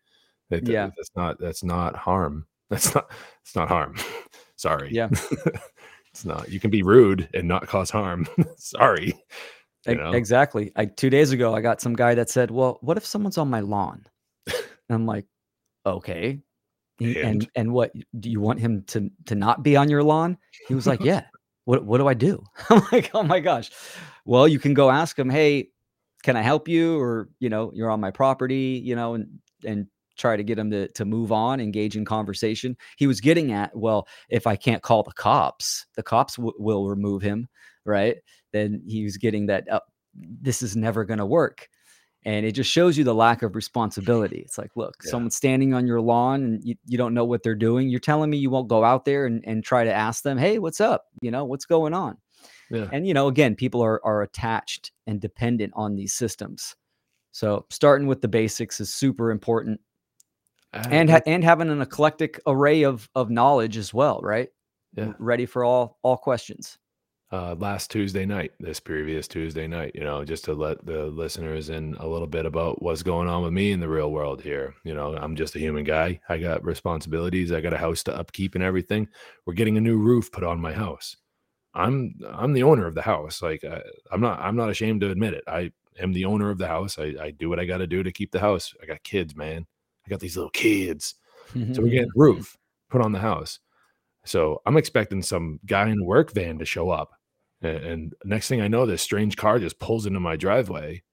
[0.49, 0.87] That, Yeah.
[0.97, 2.47] that's not that's not harm.
[2.69, 3.09] That's not
[3.43, 3.95] it's not harm.
[4.57, 4.89] Sorry.
[4.91, 5.09] Yeah.
[6.11, 6.49] it's not.
[6.49, 8.27] You can be rude and not cause harm.
[8.57, 9.13] Sorry.
[9.87, 10.11] You know?
[10.11, 10.71] Exactly.
[10.75, 13.49] I two days ago I got some guy that said, "Well, what if someone's on
[13.49, 14.05] my lawn?"
[14.47, 14.55] And
[14.89, 15.25] I'm like,
[15.85, 16.39] "Okay."
[16.99, 17.49] And And?
[17.55, 20.37] and what do you want him to to not be on your lawn?
[20.67, 21.25] He was like, "Yeah."
[21.65, 22.43] What what do I do?
[22.69, 23.71] I'm like, "Oh my gosh."
[24.25, 25.69] Well, you can go ask him, "Hey,
[26.23, 29.87] can I help you?" Or you know, "You're on my property," you know, and and
[30.17, 32.77] try to get him to to move on, engage in conversation.
[32.97, 36.87] He was getting at, well, if I can't call the cops, the cops w- will
[36.87, 37.47] remove him,
[37.85, 38.17] right?
[38.53, 39.79] Then he was getting that uh,
[40.13, 41.69] this is never going to work.
[42.23, 44.39] And it just shows you the lack of responsibility.
[44.39, 45.09] It's like, look, Yeah.
[45.09, 47.89] someone's standing on your lawn and you, you don't know what they're doing.
[47.89, 50.59] You're telling me you won't go out there and, and try to ask them, hey,
[50.59, 51.05] what's up?
[51.21, 52.17] You know, what's going on?
[52.69, 52.87] Yeah.
[52.91, 56.75] And, you know, again, people are, are attached and dependent on these systems.
[57.31, 59.79] So starting with the basics is super important
[60.73, 64.47] Ah, and ha- and having an eclectic array of of knowledge as well, right?
[64.95, 65.11] Yeah.
[65.19, 66.77] Ready for all all questions.
[67.31, 71.69] Uh, last Tuesday night, this previous Tuesday night, you know, just to let the listeners
[71.69, 74.75] in a little bit about what's going on with me in the real world here.
[74.83, 76.19] You know, I'm just a human guy.
[76.27, 77.53] I got responsibilities.
[77.53, 79.07] I got a house to upkeep and everything.
[79.45, 81.15] We're getting a new roof put on my house.
[81.73, 83.41] I'm I'm the owner of the house.
[83.41, 85.45] Like I, I'm not I'm not ashamed to admit it.
[85.47, 86.99] I am the owner of the house.
[86.99, 88.73] I, I do what I got to do to keep the house.
[88.83, 89.65] I got kids, man.
[90.05, 91.15] I got these little kids.
[91.53, 92.57] So we're getting roof
[92.89, 93.59] put on the house.
[94.25, 97.11] So I'm expecting some guy in a work van to show up
[97.61, 101.03] and, and next thing I know, this strange car just pulls into my driveway.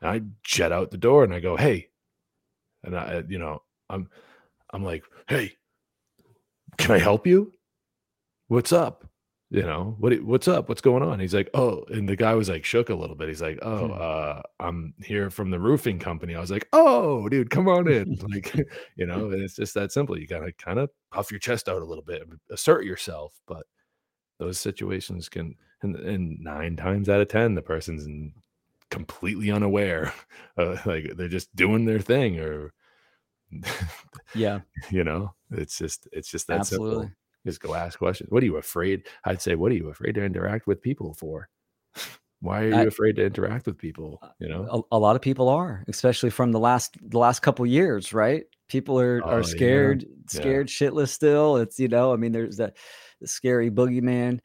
[0.00, 1.88] And I jet out the door and I go, "Hey,"
[2.82, 4.08] and I, you know, I'm,
[4.72, 5.52] I'm like, "Hey,
[6.78, 7.52] can I help you?
[8.48, 9.06] What's up?
[9.50, 10.68] You know, what what's up?
[10.68, 13.28] What's going on?" He's like, "Oh," and the guy was like shook a little bit.
[13.28, 13.92] He's like, "Oh, Hmm.
[14.00, 18.16] uh, I'm here from the roofing company." I was like, "Oh, dude, come on in."
[18.30, 18.52] like,
[18.96, 20.18] you know, and it's just that simple.
[20.18, 23.64] You gotta kind of puff your chest out a little bit, assert yourself, but
[24.38, 28.32] those situations can and, and nine times out of ten the person's
[28.90, 30.12] completely unaware
[30.58, 32.72] uh, like they're just doing their thing or
[34.34, 34.60] yeah,
[34.90, 36.96] you know it's just it's just that absolutely.
[36.96, 37.10] simple
[37.46, 40.24] just go ask questions what are you afraid i'd say what are you afraid to
[40.24, 41.48] interact with people for
[42.40, 45.22] why are you I- afraid to interact with people you know A, a lot of
[45.22, 48.44] people are, especially from the last the last couple years, right?
[48.68, 49.36] People are Oh, yeah.
[49.36, 50.40] are scared, Yeah.
[50.40, 51.56] scared shitless still.
[51.58, 52.76] It's you know, I mean, there's that
[53.24, 54.40] the scary boogeyman,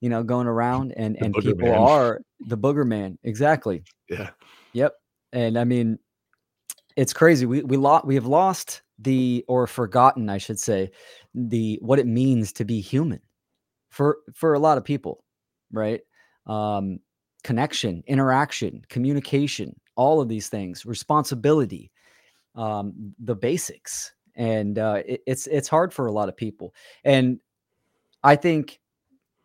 [0.00, 1.86] you know, going around, and The and people man.
[1.88, 3.84] are the booger man, exactly.
[4.08, 4.30] yeah
[4.72, 4.94] Yep.
[5.32, 5.98] And I mean,
[6.96, 7.46] it's crazy.
[7.46, 10.90] We we lost we have lost the or forgotten, I should say,
[11.34, 13.20] the what it means to be human
[13.90, 15.24] for for a lot of people,
[15.72, 16.00] right?
[16.46, 17.00] Um
[17.44, 21.90] connection, interaction, communication, all of these things, responsibility,
[22.54, 24.12] um the basics.
[24.34, 26.74] And uh it, it's it's hard for a lot of people.
[27.04, 27.40] And
[28.24, 28.80] I think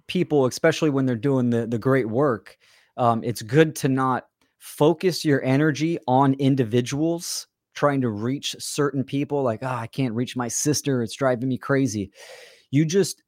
[0.07, 2.57] people, especially when they're doing the the great work,
[2.97, 4.27] um, it's good to not
[4.59, 9.43] focus your energy on individuals trying to reach certain people.
[9.43, 12.11] Like, oh, I can't reach my sister; it's driving me crazy.
[12.71, 13.23] You just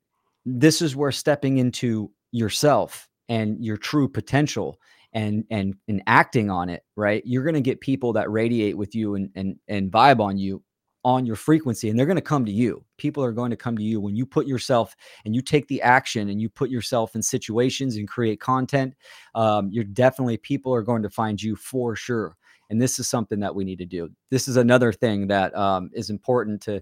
[0.45, 4.79] this is where stepping into yourself and your true potential
[5.13, 8.93] and and and acting on it right you're going to get people that radiate with
[8.95, 10.61] you and and and vibe on you
[11.05, 12.83] on your frequency and they're going to come to you.
[12.97, 14.01] People are going to come to you.
[14.01, 17.95] When you put yourself and you take the action and you put yourself in situations
[17.95, 18.95] and create content
[19.35, 22.35] um, you're definitely people are going to find you for sure.
[22.69, 24.09] And this is something that we need to do.
[24.29, 26.81] This is another thing that um, is important to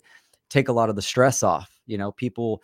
[0.49, 1.79] take a lot of the stress off.
[1.85, 2.61] You know people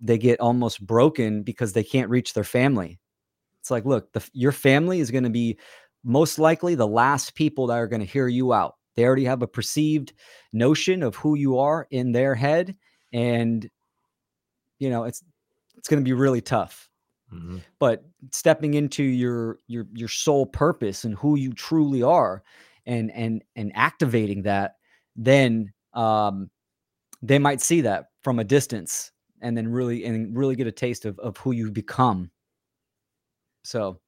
[0.00, 2.98] they get almost broken because they can't reach their family.
[3.60, 5.58] It's like look the, your family is going to be
[6.04, 9.42] most likely the last people that are going to hear you out they already have
[9.42, 10.12] a perceived
[10.52, 12.76] notion of who you are in their head
[13.12, 13.70] and
[14.78, 15.22] you know it's
[15.76, 16.88] it's going to be really tough
[17.32, 17.62] Mhm.
[17.80, 22.44] but stepping into your your your sole purpose and who you truly are
[22.86, 24.76] and and and activating that
[25.16, 26.50] then um
[27.22, 31.04] they might see that from a distance and then really and really get a taste
[31.06, 32.30] of of who you become
[33.62, 34.00] so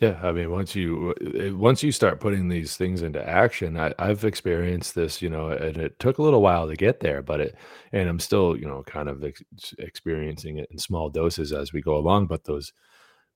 [0.00, 1.14] Yeah, I mean, once you
[1.52, 5.50] uh, once you start putting these things into action, I, I've experienced this, you know,
[5.50, 7.54] and it took a little while to get there, but it,
[7.92, 9.42] and I'm still, you know, kind of ex-
[9.78, 12.26] experiencing it in small doses as we go along.
[12.26, 12.72] But those,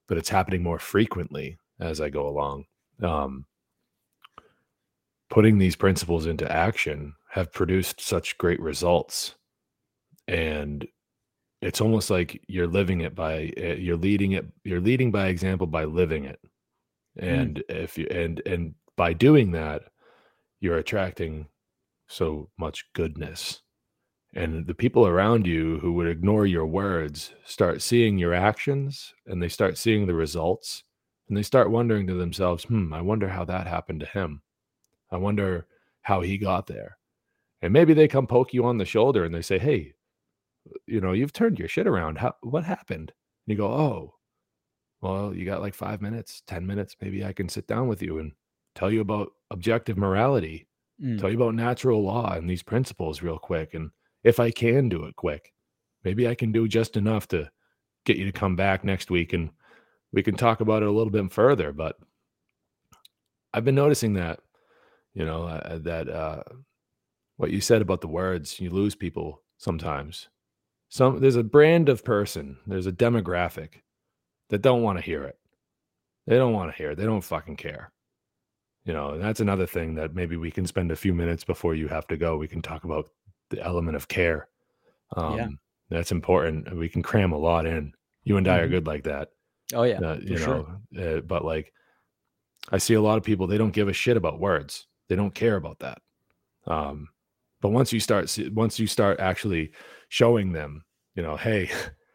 [0.07, 2.65] but it's happening more frequently as I go along.
[3.03, 3.45] Um,
[5.29, 9.35] putting these principles into action have produced such great results,
[10.27, 10.87] and
[11.61, 15.67] it's almost like you're living it by uh, you're leading it you're leading by example
[15.67, 16.39] by living it.
[17.17, 19.83] And if you and and by doing that
[20.61, 21.47] you're attracting
[22.07, 23.61] so much goodness.
[24.33, 29.41] And the people around you who would ignore your words start seeing your actions and
[29.41, 30.83] they start seeing the results.
[31.27, 34.41] And they start wondering to themselves hmm i wonder how that happened to him.
[35.11, 35.67] I wonder
[36.01, 36.97] how he got there.
[37.61, 39.93] And maybe they come poke you on the shoulder and they say hey
[40.85, 43.11] you know you've turned your shit around how what happened
[43.47, 44.13] and you go oh
[45.01, 46.95] well, you got like five minutes, 10 minutes.
[47.01, 48.33] Maybe I can sit down with you and
[48.75, 50.67] tell you about objective morality,
[51.01, 53.73] mm, tell you about natural law and these principles real quick.
[53.73, 53.91] And
[54.23, 55.53] if I can do it quick,
[56.03, 57.49] maybe I can do just enough to
[58.05, 59.51] get you to come back next week and
[60.11, 61.71] we can talk about it a little bit further.
[61.71, 61.95] But
[63.53, 64.39] I've been noticing that,
[65.13, 66.43] you know, uh, that uh,
[67.37, 70.27] what you said about the words, you lose people sometimes.
[70.89, 73.81] Some there's a brand of person, there's a demographic
[74.49, 75.37] that don't want to hear it.
[76.25, 76.97] They don't want to hear it.
[76.97, 77.91] They don't fucking care.
[78.85, 81.75] You know, and that's another thing that maybe we can spend a few minutes before
[81.75, 82.37] you have to go.
[82.37, 83.09] We can talk about
[83.49, 84.47] the element of care.
[85.15, 85.47] Um, Yeah.
[85.91, 86.75] That's important.
[86.75, 87.93] We can cram a lot in.
[88.23, 88.71] You and I are Mhm.
[88.71, 89.31] good like that.
[89.73, 91.17] Oh yeah, uh, you know sure.
[91.17, 91.71] uh, but like
[92.71, 95.33] i see a lot of people they don't give a shit about words they don't
[95.35, 96.01] care about that
[96.65, 97.07] um
[97.61, 99.71] but once you start once you start actually
[100.09, 100.83] showing them
[101.15, 101.69] you know hey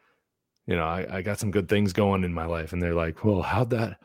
[0.67, 2.73] you know I, I got some good things going in my life.
[2.73, 3.99] And they're like well how'd that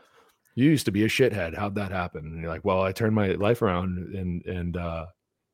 [0.55, 1.55] you used to be a shithead.
[1.57, 2.25] How'd that happen?
[2.25, 5.05] And you're like well i turned my life around and and uh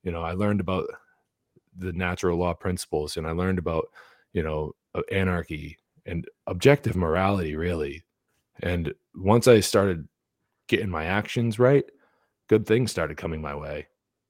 [0.03, 0.85] you know i learned about
[1.77, 3.85] the natural law principles and i learned about
[4.33, 4.73] you know
[5.11, 8.03] anarchy and objective morality really.
[8.63, 10.07] And once i started
[10.67, 11.85] getting my actions right
[12.47, 13.87] good things started coming my way.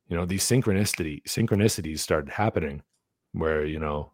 [0.07, 2.81] You know these synchronicity synchronicities started happening
[3.39, 4.11] where you know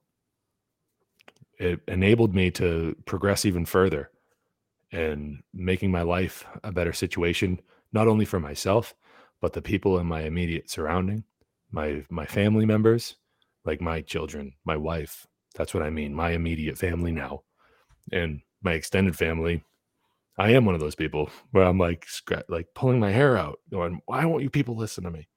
[1.59, 4.09] it enabled me to progress even further
[4.91, 7.59] and making my life a better situation
[7.91, 8.93] not only for myself
[9.41, 11.23] but the people in my immediate surrounding
[11.71, 13.15] my my family members
[13.65, 15.27] like my children my wife.
[15.55, 17.43] That's what i mean my immediate family now.
[18.11, 19.63] And my extended family
[20.37, 22.07] i am one of those people where i'm like
[22.47, 25.27] like pulling my hair out going why won't you people listen to me?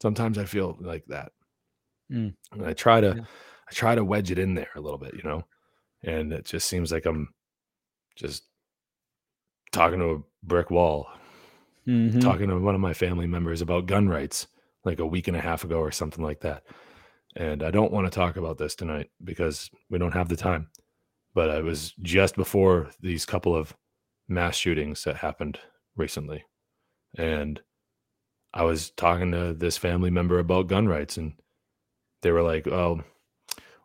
[0.00, 1.32] Sometimes i feel like that
[2.10, 2.34] Mm.
[2.52, 3.24] and i try to Yeah.
[3.68, 5.44] i try to wedge it in there a little bit you know
[6.04, 7.34] and it just seems like i'm
[8.16, 8.44] just
[9.72, 11.08] talking to a brick wall
[11.86, 12.20] Mhm.
[12.20, 14.46] talking to one of my family members about gun rights
[14.84, 16.64] like a week and a half ago or something like that.
[17.36, 20.68] And I don't want to talk about this tonight because we don't have the time.
[21.34, 23.76] But it was just before these couple of
[24.28, 25.60] mass shootings that happened
[25.96, 26.44] recently.
[27.16, 27.60] And
[28.52, 31.34] I was talking to this family member about gun rights, and
[32.22, 33.02] they were like, Oh,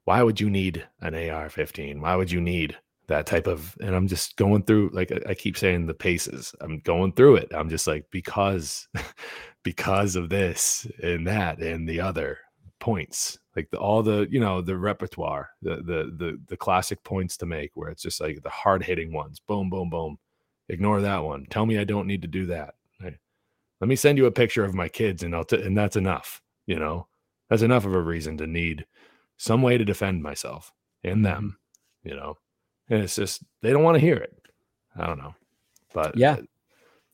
[0.05, 2.01] why would you need an AR 15?
[2.01, 2.77] Why would you need
[3.07, 3.75] that type of?
[3.82, 6.53] And I'm just going through, like, I- keep saying the paces.
[6.61, 7.51] I'm going through it.
[7.53, 8.88] I'm just like, because,
[9.63, 12.39] because of this and that and the other
[12.79, 17.38] points, like the, all the, you know, the repertoire, the, the, the, the classic points
[17.38, 19.39] to make where it's just like the hard hitting ones.
[19.39, 20.17] Boom, boom, boom.
[20.69, 21.45] Ignore that one.
[21.49, 22.75] Tell me I don't need to do that.
[23.82, 26.41] Let me send you a picture of my kids and I'll, t- and that's enough.
[26.67, 27.07] You know,
[27.52, 28.86] that's enough of a reason to need
[29.38, 30.72] some way to defend myself
[31.04, 31.58] and them,
[32.04, 32.38] you know.
[32.89, 34.34] And it's just they don't want to hear it.
[34.97, 35.36] I don't know,
[35.93, 36.34] but Yeah.
[36.36, 36.41] uh,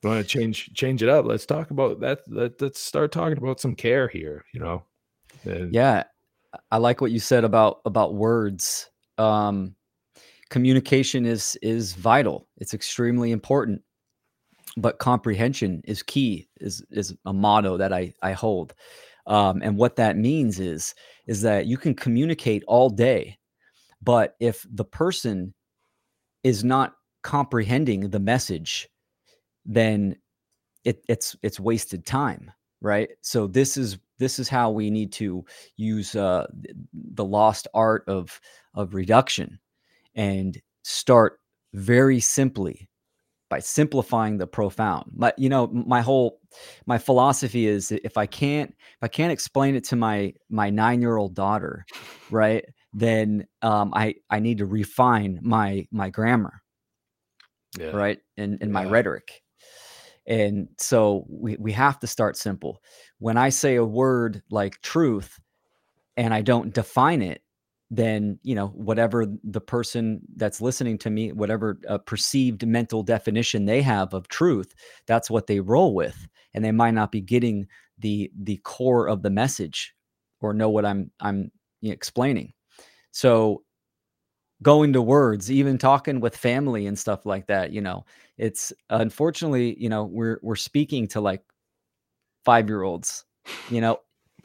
[0.04, 1.26] you want to change change it up.
[1.26, 2.20] Let's talk about that.
[2.28, 4.46] Let, let's start talking about some care here.
[4.54, 4.84] You know,
[5.44, 6.04] and Yeah,
[6.72, 8.90] I like what you said about about words.
[9.18, 9.76] Um,
[10.50, 12.48] communication is is vital.
[12.58, 13.82] It's extremely important,
[14.78, 16.48] but comprehension is key.
[16.62, 18.76] is is a motto that I I hold.
[19.28, 20.96] Um, and what that means is
[21.28, 23.38] is that you can communicate all day,
[24.02, 25.54] but if the person
[26.44, 28.88] is not comprehending the message,
[29.66, 30.16] then
[30.86, 32.52] it, it's it's wasted time
[32.82, 33.10] right?
[33.22, 36.48] So this is this is how we need to use uh,
[36.94, 38.40] the lost art of
[38.74, 39.60] of reduction
[40.16, 41.40] and start
[41.74, 42.90] very simply
[43.50, 45.12] by simplifying the profound.
[45.16, 46.40] My you know my whole
[46.86, 51.02] my philosophy is if i can't if i can't explain it to my my nine
[51.02, 51.88] year old daughter
[52.30, 56.62] right then um, i i need to refine my my grammar
[57.78, 58.90] yeah, right and and my Yeah.
[58.90, 59.42] rhetoric.
[60.28, 62.82] And so we, we have to start simple.
[63.20, 65.40] When i say a word like truth
[66.18, 67.42] and i don't define it
[67.90, 73.64] then you know whatever the person that's listening to me whatever uh, perceived mental definition
[73.64, 74.74] they have of truth
[75.06, 77.66] that's what they roll with and they might not be getting
[78.00, 79.94] the the core of the message
[80.42, 81.50] or know what i'm i'm
[81.84, 82.54] explaining.
[83.12, 83.64] So
[84.64, 88.04] going to words even talking with family and stuff like that you know
[88.40, 91.44] it's unfortunately you know we're we're speaking to like
[92.44, 93.24] five year olds
[93.70, 94.00] you know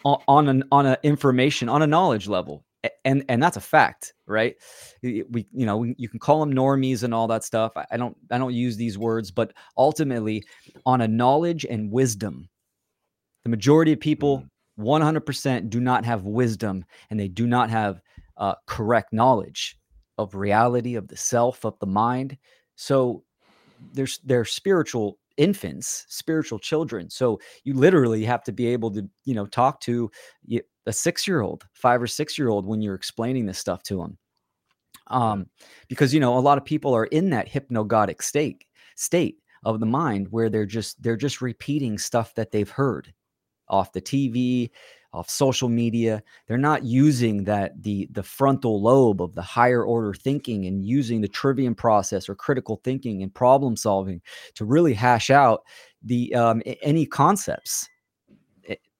[0.04, 2.62] on, an on a information on a knowledge level
[3.04, 4.56] and and that's a fact right?
[5.02, 7.72] We you know you can call them normies and all that stuff.
[7.76, 10.44] I, don't i don't use these words but ultimately
[10.86, 12.48] on a knowledge and wisdom
[13.44, 14.44] the majority of people
[14.78, 18.00] 100% do not have wisdom and they do not have
[18.36, 19.78] uh, correct knowledge
[20.18, 22.36] of reality of the self of the mind.
[22.76, 23.24] So
[23.92, 27.10] there's they're spiritual infants spiritual children.
[27.10, 30.10] So you literally have to be able to you know talk to
[30.86, 33.98] a six year old five or six year old when you're explaining this stuff to
[33.98, 34.18] them
[35.08, 35.46] um
[35.88, 38.64] because you know a lot of people are in that hypnagogic state
[38.96, 43.12] state of the mind where they're just they're just repeating stuff that they've heard
[43.68, 44.70] off the TV,
[45.12, 46.22] off social media.
[46.46, 51.20] They're not using that the the frontal lobe of the higher order thinking and using
[51.20, 54.20] the trivium process or critical thinking and problem solving
[54.54, 55.62] to really hash out
[56.02, 57.88] the um, any concepts.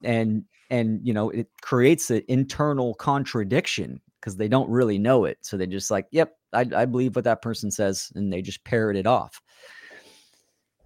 [0.03, 5.37] And and you know it creates an internal contradiction because they don't really know it.
[5.43, 8.65] So they just like, yep, I, I believe what that person says, and they just
[8.65, 9.41] parrot it off.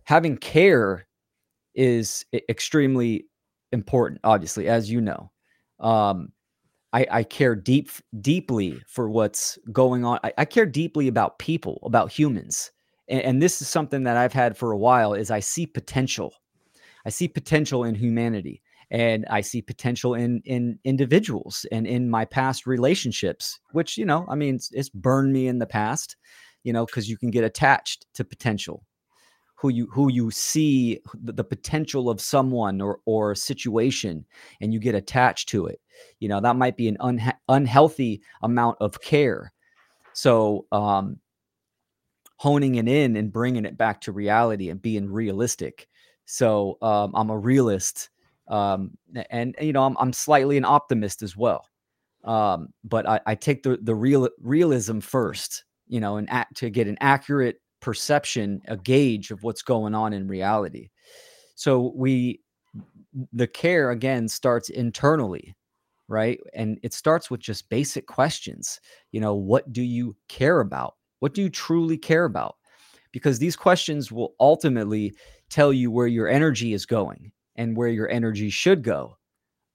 [0.05, 1.07] Having care
[1.75, 3.27] is extremely
[3.73, 5.31] important, obviously, as you know.
[5.79, 6.31] Um,
[6.93, 10.19] I, I care deep deeply for what's going on.
[10.25, 12.73] I, I care deeply about people, about humans.
[13.09, 16.33] And, and this is something that I've had for a while is I see potential.
[17.05, 22.25] I see potential in humanity and I see potential in in individuals and in my
[22.25, 26.17] past relationships, which you know, I mean, it's, it's burned me in the past,
[26.63, 28.85] you know, because you can get attached to potential,
[29.57, 34.25] who you who you see the, potential of someone or or situation,
[34.61, 35.81] and you get attached to it.
[36.21, 39.53] You know, that might be an unha- unhealthy amount of care.
[40.13, 41.19] So, um,
[42.37, 45.89] honing it in and bringing it back to reality and being realistic.
[46.27, 48.11] So, um, I'm a realist
[48.49, 48.93] um,
[49.31, 51.67] and you know I'm, I'm slightly an optimist as well.
[52.25, 56.71] Um, but I, I, take the the real realism first you know and act to
[56.71, 60.89] get an accurate perception a gauge of what's going on in reality.
[61.55, 62.41] So we
[63.33, 65.55] the care again starts internally
[66.09, 66.39] right?
[66.55, 68.81] And it starts with just basic questions.
[69.13, 70.95] You know what do you care about?
[71.21, 72.57] What do you truly care about?
[73.13, 75.15] Because these questions will ultimately
[75.49, 79.19] tell you where your energy is going and where your energy should go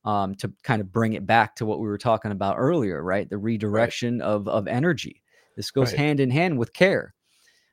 [0.05, 3.29] um, to kind of bring it back to what we were talking about earlier, right?
[3.29, 4.25] The redirection right.
[4.25, 5.21] of of energy.
[5.55, 5.99] This goes right.
[5.99, 7.13] hand in hand with care.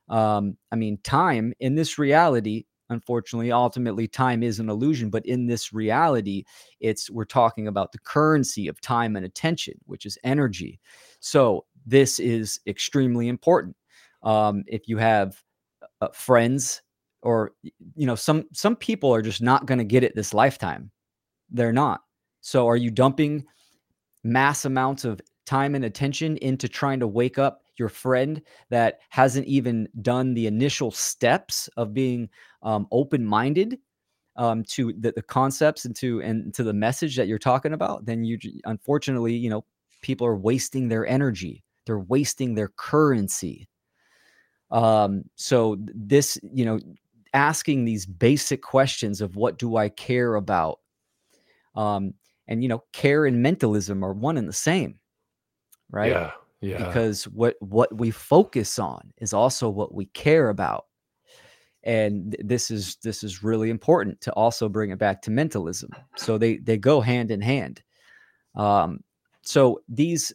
[0.08, 5.10] Um, I mean, time in this reality, unfortunately, ultimately, time is an illusion.
[5.10, 6.44] But in this reality,
[6.80, 10.80] it's we're talking about the currency of time and attention, which is energy.
[11.20, 13.76] So this is extremely important.
[14.22, 15.42] Um, if you have
[16.00, 16.82] uh, friends
[17.22, 17.52] or
[17.96, 20.90] you know some some people are just not going to get it this lifetime.
[21.50, 22.02] They're not.
[22.40, 23.44] So are you dumping
[24.24, 29.46] mass amounts of time and attention into trying to wake up your friend that hasn't
[29.46, 32.28] even done the initial steps of being
[32.62, 33.78] um, open-minded
[34.36, 38.04] um, to the, the concepts and to and to the message that you're talking about?
[38.04, 39.64] Then you unfortunately you know
[40.02, 41.64] people are wasting their energy.
[41.86, 43.68] They're wasting their currency.
[44.70, 46.78] Um so this you know
[47.34, 50.80] asking these basic questions of what do I care about?
[51.74, 52.14] Um,
[52.46, 54.98] and you know, care and mentalism are one and the same,
[55.90, 56.12] right?
[56.12, 56.78] Yeah, yeah.
[56.78, 60.86] Because what what we focus on is also what we care about,
[61.84, 65.90] and this is this is really important to also bring it back to mentalism.
[66.16, 67.82] So they they go hand in hand.
[68.54, 69.00] Um,
[69.42, 70.32] so these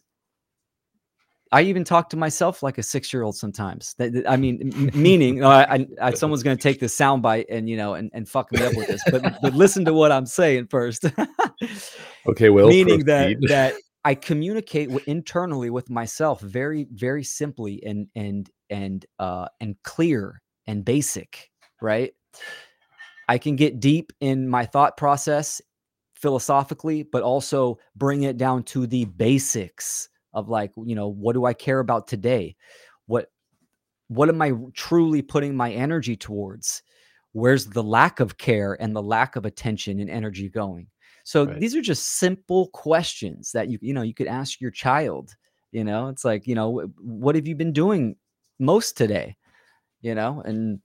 [1.54, 3.94] I even talk to myself like a six year old sometimes.
[4.28, 7.94] I mean, meaning uh, I, I, someone's going to take this soundbite and you know
[7.94, 11.04] and, and fuck me up with this, but but listen to what I'm saying first.
[12.28, 13.38] okay, well, meaning proceed.
[13.42, 13.74] that that
[14.04, 20.84] I communicate internally with myself very very simply and and and uh and clear and
[20.84, 22.12] basic, right?
[23.28, 25.62] I can get deep in my thought process
[26.16, 31.44] philosophically, but also bring it down to the basics of like you know what do
[31.44, 32.56] i care about today?
[33.06, 33.30] What
[34.08, 36.82] what am i truly putting my energy towards?
[37.32, 40.88] Where's the lack of care and the lack of attention and energy going?
[41.24, 41.58] So right.
[41.58, 45.34] these are just simple questions that you you know you could ask your child
[45.74, 46.08] you know?
[46.08, 48.16] It's like you know what have you been doing
[48.58, 49.36] most today?
[50.00, 50.40] You know?
[50.46, 50.80] And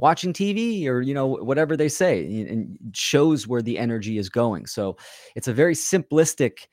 [0.00, 4.64] watching tv or you know whatever they say and shows where the energy is going.
[4.66, 4.96] So
[5.34, 6.68] it's a very simplistic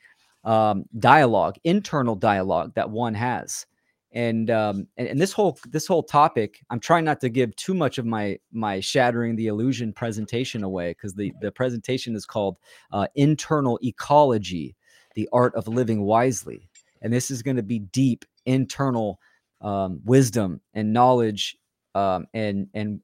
[0.45, 3.65] um, dialogue, internal dialogue that one has.
[4.13, 7.73] And, um, and and this whole this whole topic, I'm trying not to give too
[7.73, 12.57] much of my my shattering the illusion presentation away because the the presentation is called
[12.93, 14.73] uh, internal ecology,
[15.15, 16.69] the art of living wisely,
[17.01, 19.19] and this is going to be deep internal
[19.59, 21.57] um, wisdom and knowledge
[21.93, 23.01] um, and and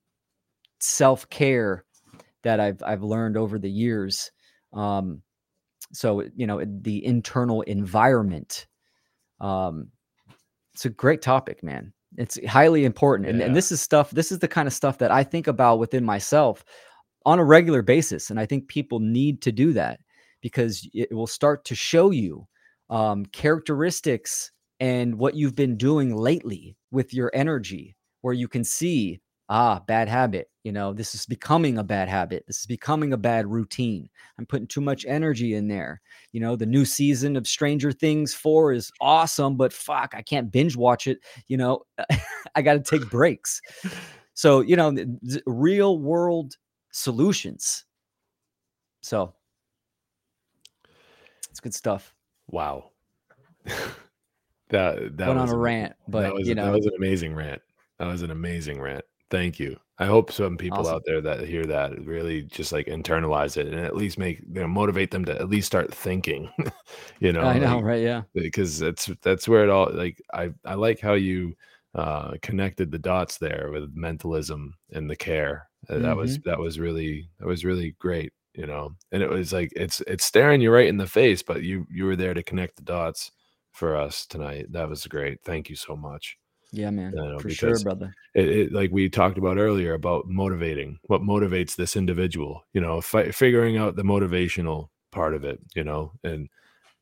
[0.79, 1.83] self care
[2.43, 4.31] that I've I've learned over the years.
[4.73, 5.21] Um,
[5.91, 8.67] so you know the internal environment
[9.39, 9.87] um
[10.73, 13.33] it's a great topic man it's highly important yeah.
[13.33, 15.79] and, and this is stuff this is the kind of stuff that i think about
[15.79, 16.63] within myself
[17.25, 19.99] on a regular basis and i think people need to do that
[20.41, 22.47] because it will start to show you
[22.89, 29.20] um, characteristics and what you've been doing lately with your energy where you can see
[29.51, 30.49] ah, bad habit.
[30.63, 32.45] You know, this is becoming a bad habit.
[32.47, 34.09] This is becoming a bad routine.
[34.39, 36.01] I'm putting too much energy in there.
[36.31, 40.51] You know, the new season of Stranger Things 4 is awesome, but fuck, I can't
[40.51, 41.19] binge watch it.
[41.47, 41.81] You know,
[42.55, 43.61] I got to take breaks.
[44.35, 44.95] So, you know,
[45.45, 46.55] real world
[46.91, 47.83] solutions.
[49.01, 49.33] So,
[51.49, 52.15] it's good stuff.
[52.47, 52.91] Wow.
[54.69, 57.61] that that went on a rant, but was you know, that was an amazing rant.
[57.99, 59.03] That was an amazing rant.
[59.31, 59.79] Thank you.
[59.99, 60.89] I hope some people Awesome.
[60.89, 64.61] out there that hear that really just like internalize it and at least make you
[64.61, 66.49] know motivate them to at least start thinking.
[67.19, 68.01] you know, I know, like, right?
[68.01, 71.55] Yeah, because that's that's where it all like I I like how you
[71.95, 75.69] uh connected the dots there with mentalism and the care.
[75.89, 76.41] Uh, That was Mm-hmm.
[76.45, 78.95] that was really that was really great, you know.
[79.11, 82.05] And it was like it's it's staring you right in the face, but you you
[82.05, 83.31] were there to connect the dots
[83.73, 84.71] for us tonight.
[84.71, 85.41] That was great.
[85.43, 86.37] Thank you so much.
[86.71, 88.13] Yeah, man, You know, for sure, brother.
[88.33, 93.01] it, it like we talked about earlier about motivating what motivates this individual you know
[93.01, 96.47] fi- figuring out the motivational part of it you know and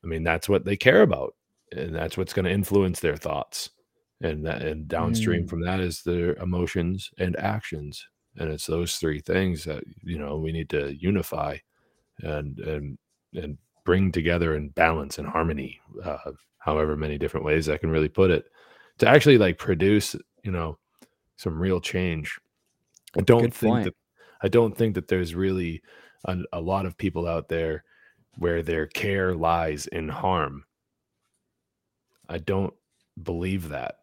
[0.02, 1.34] i mean that's what they care about
[1.76, 3.70] and that's what's going to influence their thoughts
[4.22, 5.48] and that and downstream Mm.
[5.48, 8.04] from that is their emotions and actions
[8.38, 11.56] and it's those three things that you know we need to unify
[12.22, 12.98] and and
[13.34, 16.18] and bring together in balance and harmony uh,
[16.58, 18.46] however many different ways i can really put it
[19.00, 20.78] to actually like produce you know
[21.36, 22.38] some real change.
[23.18, 23.84] I don't Good think point.
[23.86, 23.94] that
[24.42, 25.82] i don't think that there's really
[26.26, 27.82] a, a lot of people out there
[28.38, 30.64] where their care lies in harm.
[32.28, 32.72] I don't
[33.20, 33.96] believe that.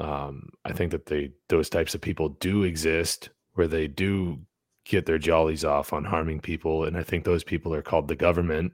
[0.00, 4.40] Um i think that they those types of people do exist where they do
[4.84, 8.16] get their jollies off on harming people and i think those people are called the
[8.16, 8.72] government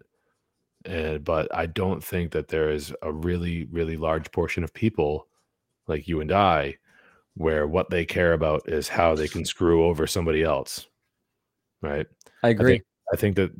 [0.86, 5.28] and but i don't think that there is a really really large portion of people
[5.90, 6.74] like you and i
[7.34, 10.88] where what they care about is how they can screw over somebody else
[11.82, 12.06] right
[12.42, 12.72] I agree.
[12.72, 13.50] think, I think that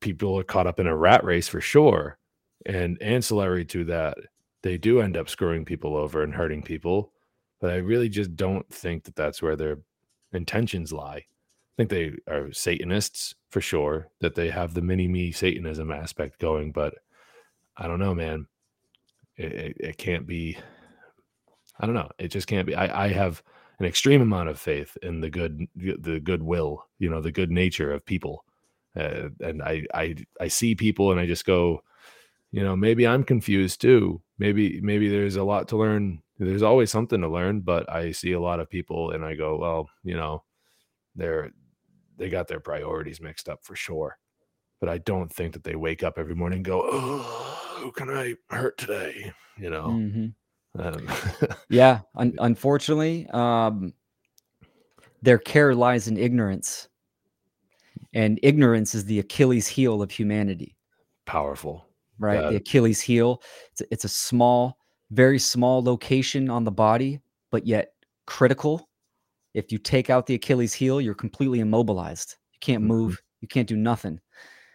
[0.00, 2.18] people are caught up in a rat race for sure.
[2.66, 4.18] And ancillary to that,
[4.62, 7.12] they do end up screwing people over and hurting people.
[7.60, 9.78] But I really just don't think that that's where their
[10.32, 11.16] intentions lie.
[11.16, 11.24] I
[11.76, 16.72] think they are Satanists for sure, that they have the mini me Satanism aspect going.
[16.72, 16.94] But
[17.76, 18.46] I don't know, man.
[19.36, 20.58] It, it, it can't be.
[21.80, 22.10] I don't know.
[22.18, 22.74] It just can't be.
[22.74, 23.42] I, I have
[23.78, 27.92] an extreme amount of faith in the good, the goodwill, you know, the good nature
[27.92, 28.44] of people.
[28.96, 31.82] Uh, and I, I, I see people and I just go,
[32.50, 34.20] you know, maybe I'm confused too.
[34.38, 36.22] Maybe, maybe there's a lot to learn.
[36.38, 39.56] There's always something to learn, but I see a lot of people and I go,
[39.56, 40.42] well, you know,
[41.14, 41.52] they're,
[42.16, 44.18] they got their priorities mixed up for sure.
[44.80, 48.10] But I don't think that they wake up every morning and go, oh, who can
[48.10, 49.32] I hurt today?
[49.56, 50.34] You know, Mhm.
[50.80, 51.08] Um,
[51.70, 53.92] Yeah, un- unfortunately, um,
[55.22, 56.88] their care lies in ignorance,
[58.14, 60.76] and ignorance is the Achilles heel of humanity.
[61.26, 61.84] powerful.
[62.18, 62.50] Right, Yeah.
[62.50, 63.42] the Achilles heel.
[63.72, 64.78] It's a, it's a small,
[65.10, 67.20] very small location on the body,
[67.50, 67.92] but yet
[68.26, 68.88] critical.
[69.54, 72.36] If you take out the Achilles heel, you're completely immobilized.
[72.52, 72.86] You can't Mhm.
[72.88, 73.22] move.
[73.40, 74.20] You can't do nothing.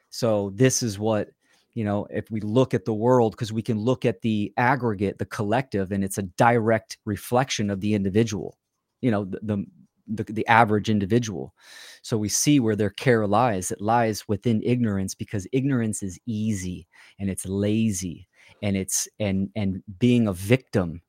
[0.09, 1.29] So this is what
[1.73, 2.07] you know.
[2.09, 5.91] If we look at the world, because we can look at the aggregate, the collective,
[5.91, 8.57] and it's a direct reflection of the individual.
[9.01, 9.65] You know, the the,
[10.07, 11.53] the, the average individual.
[12.01, 13.71] So we see where their care lies.
[13.71, 16.87] It lies within ignorance because ignorance is easy
[17.19, 18.27] and it's lazy
[18.61, 21.01] and it's and and being a victim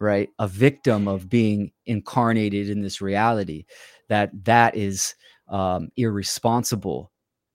[0.00, 3.64] right a victim of being incarnated in this reality
[4.08, 5.14] that that is
[5.48, 7.11] um irresponsible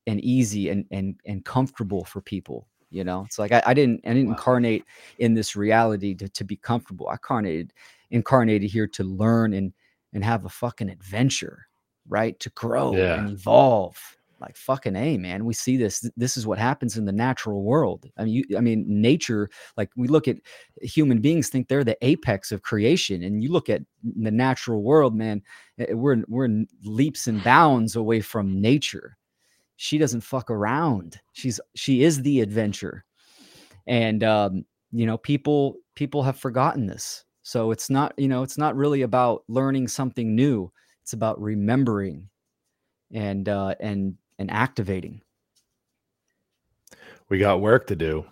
[0.08, 3.24] and easy and and and comfortable for people you know?
[3.26, 4.32] It's like i, I didn't i didn't Wow.
[4.32, 4.86] incarnate
[5.20, 7.10] in this reality to, to be comfortable.
[7.10, 7.74] I incarnated
[8.12, 9.74] incarnated here to learn and
[10.14, 11.68] and have a fucking adventure
[12.10, 12.40] right?
[12.40, 13.14] To grow Yeah.
[13.14, 13.98] and evolve.
[14.40, 15.46] Like fucking a man.
[15.46, 18.10] We see this this is what happens in the natural world.
[18.18, 20.38] I mean you, i mean nature like we look at
[20.82, 23.24] human beings think they're the apex of creation.
[23.24, 25.42] And you look at the natural world man
[25.80, 26.50] eh, we're we're
[26.84, 29.18] leaps and bounds away from nature
[29.78, 31.20] she doesn't fuck around.
[31.34, 33.06] She's she is the adventure.
[33.88, 37.24] And um you know people people have forgotten this.
[37.44, 40.72] So it's not you know it's not really about learning something new.
[41.04, 42.30] It's about remembering
[43.14, 45.22] and uh and and activating.
[47.30, 48.26] We got work to do.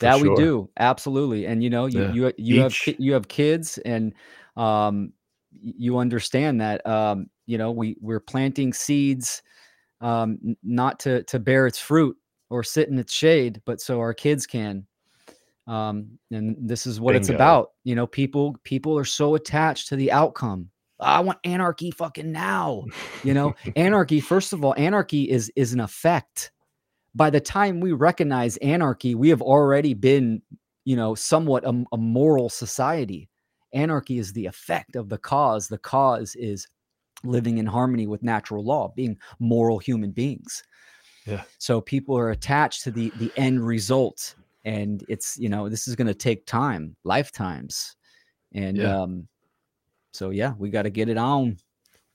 [0.00, 0.68] that we do.
[0.78, 1.46] Absolutely.
[1.46, 2.12] And you know you Yeah.
[2.12, 4.12] you you have Each- you have kids and
[4.56, 5.12] um
[5.52, 9.42] you understand that um you know we we're planting seeds
[10.00, 12.16] um not to to bear its fruit
[12.50, 14.86] or sit in its shade but so our kids can.
[15.66, 19.96] Um and this is what it's about you know people people are so attached to
[19.96, 20.70] the outcome.
[21.00, 22.84] I want anarchy fucking now
[23.22, 23.54] you know?
[23.76, 26.52] Anarchy first of all anarchy is is an effect.
[27.14, 30.42] By the time we recognize anarchy we have already been
[30.84, 33.28] you know somewhat a, a moral society.
[33.72, 35.66] Anarchy is the effect of the cause.
[35.66, 36.68] The cause is
[37.24, 40.62] living in harmony with natural law being moral human beings
[41.26, 41.42] Yeah.
[41.58, 45.94] so people are attached to the the end result and it's you know this is
[45.96, 47.96] going to take time, lifetimes,
[48.52, 49.02] and Yeah.
[49.02, 49.28] um,
[50.12, 51.56] so yeah, we got to get it on.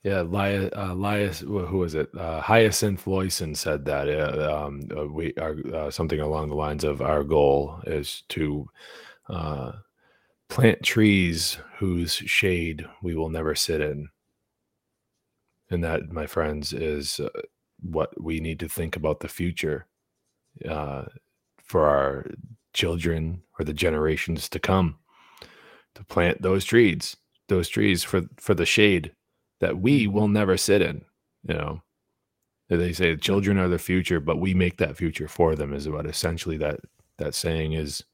[0.02, 2.08] Yeah, Lia, uh, Lias, wh- who was it?
[2.16, 6.84] Uh, Hyacinth Loyson said that uh, um, uh, we are uh, something along the lines
[6.84, 8.66] of our goal is to
[9.28, 9.72] uh,
[10.48, 14.08] plant trees whose shade we will never sit in,
[15.70, 17.28] and that, my friends, is uh,
[17.80, 19.86] what we need to think about the future
[20.68, 21.04] uh,
[21.62, 22.26] for our
[22.72, 24.96] children or the generations to come.
[25.94, 27.16] To plant those trees,
[27.48, 29.12] those trees for for the shade
[29.58, 31.04] that we will never sit in.
[31.48, 31.82] You know,
[32.68, 35.72] they say children are the future, but we make that future for them.
[35.72, 36.78] Is what essentially that
[37.18, 38.04] that saying is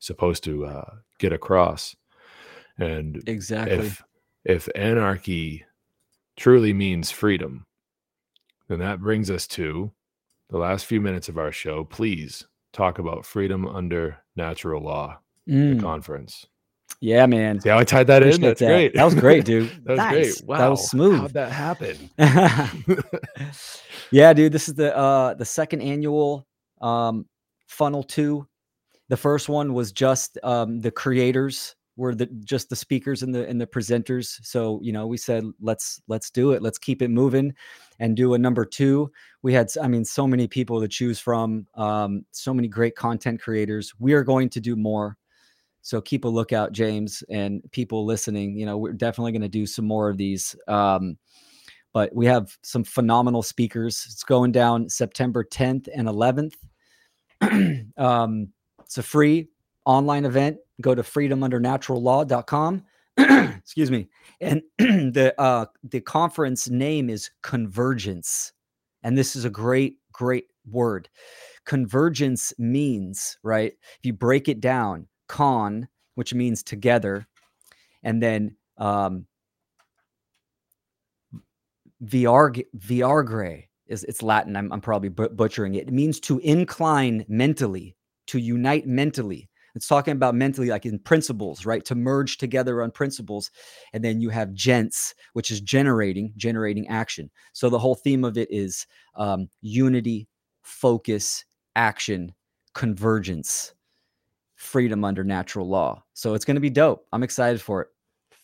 [0.00, 1.94] supposed to uh, get across.
[2.78, 3.76] And Exactly.
[3.76, 4.02] if
[4.44, 5.64] if anarchy
[6.40, 7.66] truly means freedom,
[8.68, 9.92] then that brings us to
[10.48, 11.84] the last few minutes of our show.
[11.84, 15.18] Please talk about freedom under natural law,
[15.48, 16.46] Mm, the conference.
[17.00, 17.60] yeah, man.
[17.60, 18.40] See how I tied that in?
[18.40, 18.66] That's that.
[18.66, 18.94] great.
[18.94, 19.68] That was great, dude.
[19.84, 20.12] that was Nice.
[20.40, 20.48] great.
[20.48, 20.58] Wow.
[20.58, 21.18] That was smooth.
[21.20, 22.10] How'd that happen?
[24.10, 24.52] yeah, dude.
[24.52, 26.46] This is the uh the second annual
[26.80, 27.26] um
[27.66, 28.46] funnel two.
[29.08, 33.46] The first one was just um the creators were the just the speakers and the
[33.48, 34.38] and the presenters.
[34.42, 36.62] So, you know, we said let's let's do it.
[36.62, 37.54] Let's keep it moving
[37.98, 39.10] and do a number two.
[39.42, 43.40] We had i mean so many people to choose from, um, so many great content
[43.40, 43.92] creators.
[43.98, 45.16] We are going to do more.
[45.82, 48.56] So keep a lookout, James, and people listening.
[48.56, 50.54] You know, we're definitely going to do some more of these.
[50.68, 51.16] Um,
[51.92, 54.06] but we have some phenomenal speakers.
[54.06, 56.54] It's going down September 10th and 11th.
[57.96, 58.48] um,
[58.80, 59.48] it's a free
[59.84, 60.58] online event.
[60.80, 62.82] Go to freedomundernaturallaw.com.
[63.18, 64.08] Excuse me.
[64.40, 68.52] And the uh, the conference name is Convergence.
[69.02, 71.08] And this is a great, great word.
[71.64, 73.72] Convergence means, right?
[73.98, 77.26] If you break it down, con, which means together,
[78.02, 79.26] and then um,
[82.04, 84.56] Viarg Viargre is it's Latin.
[84.56, 85.88] I'm, I'm probably but- butchering it.
[85.88, 87.96] It means to incline mentally,
[88.28, 89.49] to unite mentally.
[89.74, 91.84] It's talking about mentally, like in principles, right?
[91.84, 93.50] To merge together on principles.
[93.92, 97.30] And then you have gents, which is generating, generating action.
[97.52, 100.28] So the whole theme of it is um, unity,
[100.62, 101.44] focus,
[101.76, 102.34] action,
[102.74, 103.74] convergence,
[104.56, 106.02] freedom under natural law.
[106.14, 107.06] So it's going to be dope.
[107.12, 107.88] I'm excited for it.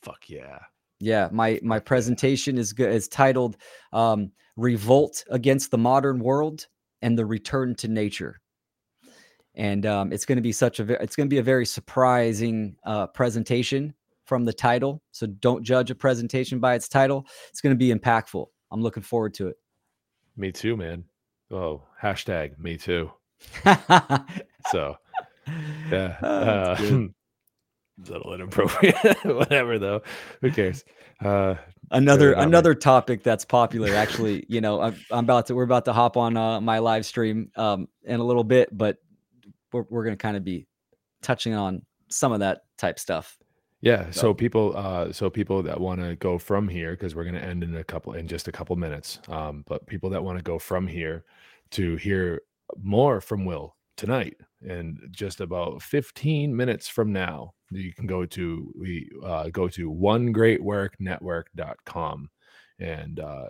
[0.03, 0.59] Fuck yeah.
[0.99, 2.91] Yeah, my my presentation is good.
[2.91, 3.59] Is titled
[3.93, 6.67] um, "Revolt Against the Modern World
[7.03, 8.41] and the Return to Nature,"
[9.57, 12.77] and um, it's going to be such a it's going to be a very surprising
[12.85, 13.95] uh, presentation
[14.25, 15.03] from the title.
[15.13, 17.27] So don't judge a presentation by its title.
[17.49, 18.47] It's going to be impactful.
[18.71, 19.57] I'm looking forward to it.
[20.37, 21.05] Me too, man.
[21.51, 23.11] Oh, hashtag me too.
[24.71, 24.97] So
[25.91, 26.17] yeah.
[26.23, 27.15] Oh, uh, good.
[28.09, 29.25] little inappropriate.
[29.25, 30.03] Whatever though.
[30.41, 30.85] Who cares?
[31.25, 31.55] Uh
[31.93, 32.45] another not me.
[32.45, 36.17] another topic that's popular actually you know I'm, I'm about to we're about to hop
[36.17, 38.99] on uh, my live stream um in a little bit but
[39.73, 40.67] we're, we're gonna kind of be
[41.23, 43.37] touching on some of that type stuff
[43.83, 47.25] yeah, So- so people uh so people that want to go from here because we're
[47.25, 49.21] going to end in a couple in just a couple minutes.
[49.29, 51.25] Um but people that want to go from here
[51.73, 52.41] to hear
[52.83, 58.73] more from Will tonight and just about 15 minutes from now you can go to
[58.79, 60.97] we uh go to one great work
[62.79, 63.49] and uh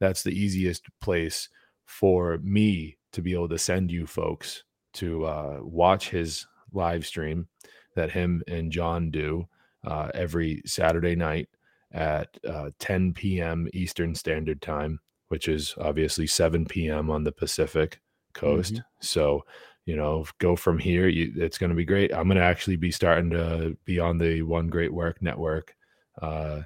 [0.00, 1.48] that's the easiest place
[1.84, 4.64] for me to be able to send you folks
[4.96, 7.48] to uh watch his live stream
[7.94, 9.48] that him and John do
[9.84, 11.48] uh, every Saturday night
[11.92, 13.68] at uh, 10 p.m.
[13.72, 17.10] Eastern Standard Time, which is obviously 7 p.m.
[17.10, 18.00] on the Pacific
[18.34, 18.74] Coast.
[19.00, 19.44] So,
[19.86, 21.08] you know, go from here.
[21.08, 22.12] You, it's going to be great.
[22.12, 25.74] I'm going to actually be starting to be on the One Great Work Network
[26.20, 26.62] uh,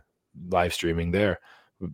[0.49, 1.39] live streaming there.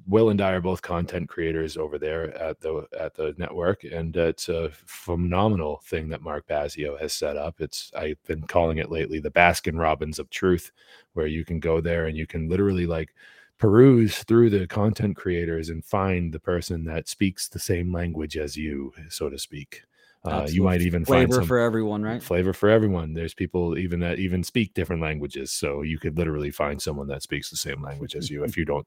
[0.07, 4.17] Will and I are both content creators over there at the at the network, and
[4.17, 7.61] it's a phenomenal thing that Mark Passio has set up.
[7.61, 10.73] It's I've been calling it lately the Baskin Robbins of truth,
[11.13, 13.15] where you can go there and you can literally like
[13.59, 18.57] peruse through the content creators and find the person that speaks the same language as
[18.57, 19.83] you, so to speak.
[20.25, 23.15] Uh, you might even find flavor some for everyone right flavor for everyone.
[23.15, 27.23] There's people even that even speak different languages, so you could literally find someone that
[27.23, 28.87] speaks the same language as you if you don't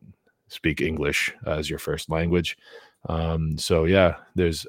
[0.50, 2.58] speak English as your first language.
[3.08, 4.68] Um, so yeah, there's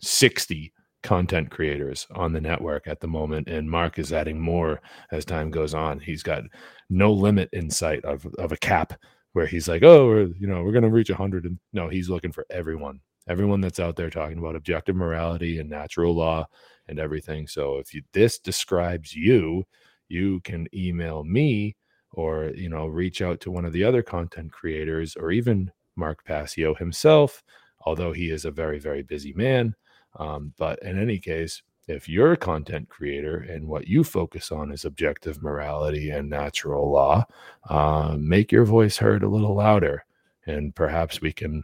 [0.00, 4.80] 60 content creators on the network at the moment, and Mark is adding more
[5.12, 6.00] as time goes on.
[6.00, 6.42] He's got
[6.90, 8.94] no limit in sight of of a cap
[9.32, 11.44] where he's like, oh, we're, you know, we're gonna reach 100.
[11.44, 15.68] And no, he's looking for everyone everyone that's out there talking about objective morality and
[15.68, 16.46] natural law
[16.88, 17.46] and everything.
[17.46, 19.64] So if you, this describes you,
[20.08, 21.76] you can email me
[22.14, 26.24] or you know reach out to one of the other content creators or even Mark
[26.24, 27.42] Passio himself,
[27.82, 29.74] although he is a very very busy man.
[30.16, 34.72] Um, but in any case, if you're a content creator and what you focus on
[34.72, 37.26] is objective morality and natural law,
[37.68, 40.04] uh, make your voice heard a little louder,
[40.46, 41.62] and perhaps we can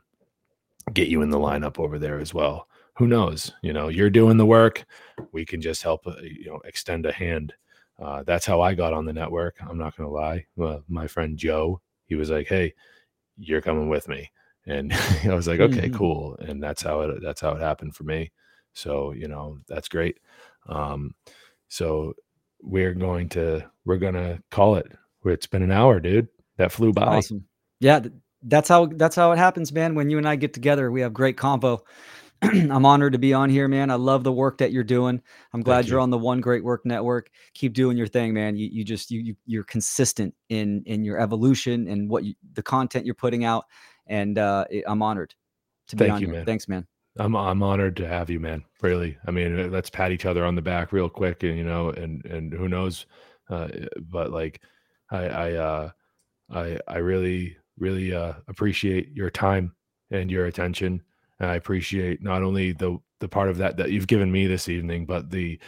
[0.93, 2.67] get you in the lineup over there as well.
[2.95, 3.53] Who knows?
[3.63, 4.85] You know, you're doing the work.
[5.33, 7.55] We can just help, uh, you know, extend a hand.
[8.01, 9.57] Uh, that's how I got on the network.
[9.61, 10.47] I'm not going to lie.
[10.61, 12.75] Uh, my friend Joe, he was like, "Hey,
[13.37, 14.31] you're coming with me,"
[14.67, 14.93] and
[15.25, 15.97] I was like, "Okay, mm-hmm.
[15.97, 17.23] cool." And that's how it.
[17.23, 18.33] That's how it happened for me.
[18.73, 20.19] So you know, that's great.
[20.69, 21.15] Um,
[21.69, 22.15] so
[22.63, 24.87] we're going to we're gonna call it.
[25.25, 26.29] It's been an hour, dude.
[26.57, 27.19] That flew by.
[27.19, 27.45] Awesome.
[27.81, 28.01] Yeah,
[28.43, 29.95] that's how that's how it happens, man.
[29.95, 31.81] When you and I get together, we have great convo.
[32.43, 33.91] I'm honored to be on here, man.
[33.91, 35.21] I love the work that you're doing.
[35.53, 37.31] I'm glad you're on the One Great Work Network.
[37.53, 38.57] Keep doing your thing, man.
[38.57, 42.63] You you just you, you are consistent in in your evolution and what you, the
[42.63, 43.67] content you're putting out,
[44.07, 45.35] and uh, I'm honored
[45.89, 46.37] to be Thank on you, here.
[46.37, 46.47] Man.
[46.47, 46.87] Thanks, man.
[47.19, 48.65] I'm I'm honored to have you, man.
[48.81, 49.19] Really.
[49.27, 51.91] I mean, uh, let's pat each other on the back real quick, and you know,
[51.91, 53.05] and and who knows,
[53.51, 53.69] uh,
[54.01, 54.63] but like,
[55.11, 55.91] I I uh,
[56.51, 59.75] I I really really uh, appreciate your time
[60.11, 61.03] and your attention.
[61.41, 64.69] And I appreciate not only the the part of that that you've given me this
[64.69, 65.59] evening, but the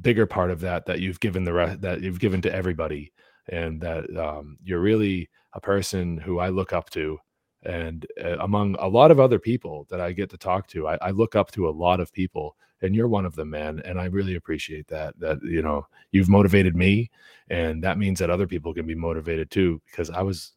[0.00, 3.12] bigger part of that that you've given the rest that you've given to everybody,
[3.48, 7.18] and that um, you're really a person who I look up to.
[7.64, 10.98] And uh, among a lot of other people that I get to talk to, I,
[11.02, 13.82] I look up to a lot of people, and you're one of them, man.
[13.84, 15.18] And I really appreciate that.
[15.18, 17.10] That you know you've motivated me,
[17.50, 19.82] and that means that other people can be motivated too.
[19.86, 20.52] Because I was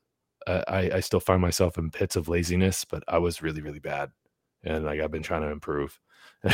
[0.47, 3.79] uh, I, I still find myself in pits of laziness, but I was really, really
[3.79, 4.11] bad.
[4.63, 5.99] And like I've been trying to improve.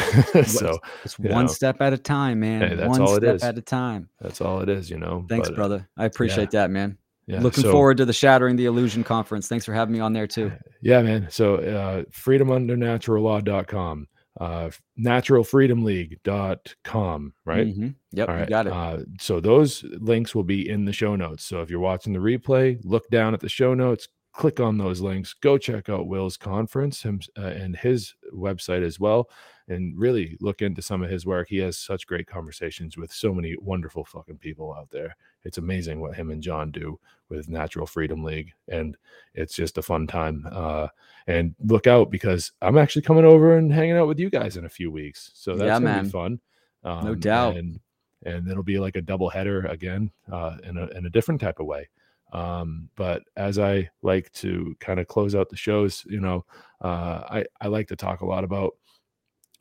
[0.46, 2.62] so it's one know, step at a time, man.
[2.62, 3.44] Hey, that's one all it is.
[3.44, 4.10] at a time.
[4.20, 5.26] That's all it is, you know.
[5.30, 5.88] Thanks, but, brother.
[5.98, 6.62] I appreciate yeah.
[6.62, 6.98] that, man.
[7.28, 7.40] Yeah.
[7.40, 9.48] Looking so, forward to the Shattering the Illusion conference.
[9.48, 10.52] Thanks for having me on there too.
[10.82, 11.28] Yeah, man.
[11.32, 14.08] So uh freedomundernaturallaw.com
[14.40, 17.68] uh, naturalfreedomleague.com, right?
[17.68, 17.88] Mm-hmm.
[18.12, 18.50] Yep, All right.
[18.50, 18.74] got it.
[18.74, 21.46] Uh, so those links will be in the show notes.
[21.46, 25.02] So if you're watching the replay, look down at the show notes, click on those
[25.02, 29.30] links, go check out Will's conference him, uh, and his website as well,
[29.68, 31.48] and really look into some of his work.
[31.50, 35.16] He has such great conversations with so many wonderful fucking people out there.
[35.44, 38.98] It's amazing what him and John do with Natural Freedom League, and
[39.34, 40.48] it's just a fun time.
[40.52, 40.88] Uh,
[41.28, 44.66] and look out because I'm actually coming over and hanging out with you guys in
[44.66, 46.04] a few weeks, so that's yeah, gonna man.
[46.06, 46.40] be fun.
[46.84, 47.58] Um, no doubt.
[47.58, 47.80] And
[48.26, 51.60] and it'll be like a double header again uh, in a in a different type
[51.60, 51.88] of way.
[52.34, 56.46] Um, but as I like to kind of close out the shows, you know,
[56.82, 58.74] uh, I I like to talk a lot about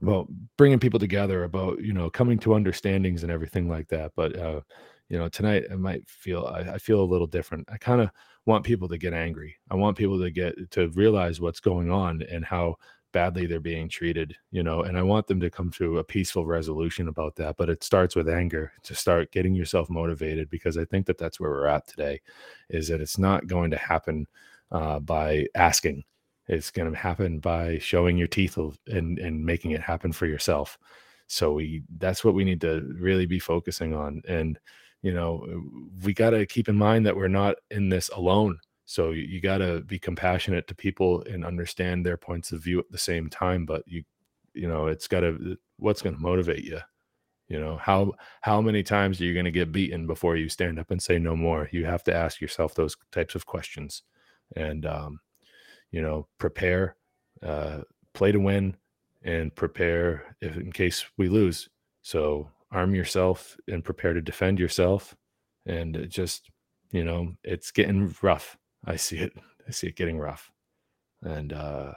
[0.00, 4.12] well bringing people together, about you know coming to understandings and everything like that.
[4.16, 4.60] But uh,
[5.08, 7.68] you know, tonight I might feel I, I feel a little different.
[7.70, 8.10] I kind of
[8.46, 9.56] want people to get angry.
[9.70, 12.76] I want people to get to realize what's going on and how
[13.14, 16.44] badly they're being treated, you know, and I want them to come to a peaceful
[16.44, 17.56] resolution about that.
[17.56, 21.38] But it starts with anger to start getting yourself motivated because I think that that's
[21.38, 22.20] where we're at today
[22.68, 24.26] is that it's not going to happen
[24.72, 26.02] uh, by asking.
[26.48, 28.58] It's going to happen by showing your teeth
[28.88, 30.76] and, and making it happen for yourself.
[31.28, 34.22] So we, that's what we need to really be focusing on.
[34.28, 34.58] And,
[35.02, 35.46] you know,
[36.02, 38.58] we got to keep in mind that we're not in this alone.
[38.86, 42.78] So you, you got to be compassionate to people and understand their points of view
[42.78, 43.66] at the same time.
[43.66, 44.04] But you,
[44.52, 46.80] you know, it's got to what's going to motivate you.
[47.48, 50.78] You know how how many times are you going to get beaten before you stand
[50.78, 51.68] up and say no more?
[51.72, 54.02] You have to ask yourself those types of questions,
[54.56, 55.20] and um,
[55.90, 56.96] you know, prepare,
[57.42, 57.82] uh,
[58.14, 58.76] play to win,
[59.22, 61.68] and prepare if in case we lose.
[62.02, 65.16] So arm yourself and prepare to defend yourself.
[65.66, 66.50] And just,
[66.92, 68.58] you know, it's getting rough.
[68.86, 69.32] I see it.
[69.66, 70.50] I see it getting rough.
[71.22, 71.92] And uh,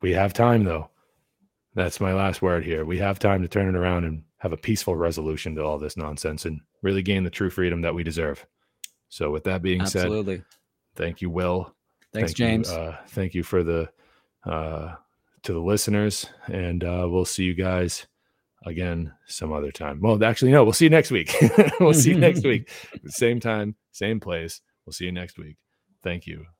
[0.00, 0.90] we have time, though.
[1.74, 2.84] That's my last word here.
[2.84, 5.96] We have time to turn it around and have a peaceful resolution to all this
[5.96, 8.46] nonsense and really gain the true freedom that we deserve.
[9.08, 10.36] So, with that being Absolutely.
[10.36, 10.44] said,
[10.94, 11.74] thank you, Will.
[12.12, 12.70] Thanks, thank James.
[12.70, 13.88] You, uh, thank you for the
[14.46, 14.94] uh,
[15.42, 18.06] to the listeners, and uh, we'll see you guys
[18.66, 20.00] again some other time.
[20.00, 21.34] Well, actually, no, we'll see you next week.
[21.80, 22.70] we'll see you next week.
[23.06, 24.60] Same time, same place.
[24.86, 25.56] We'll see you next week.
[26.04, 26.53] Thank you.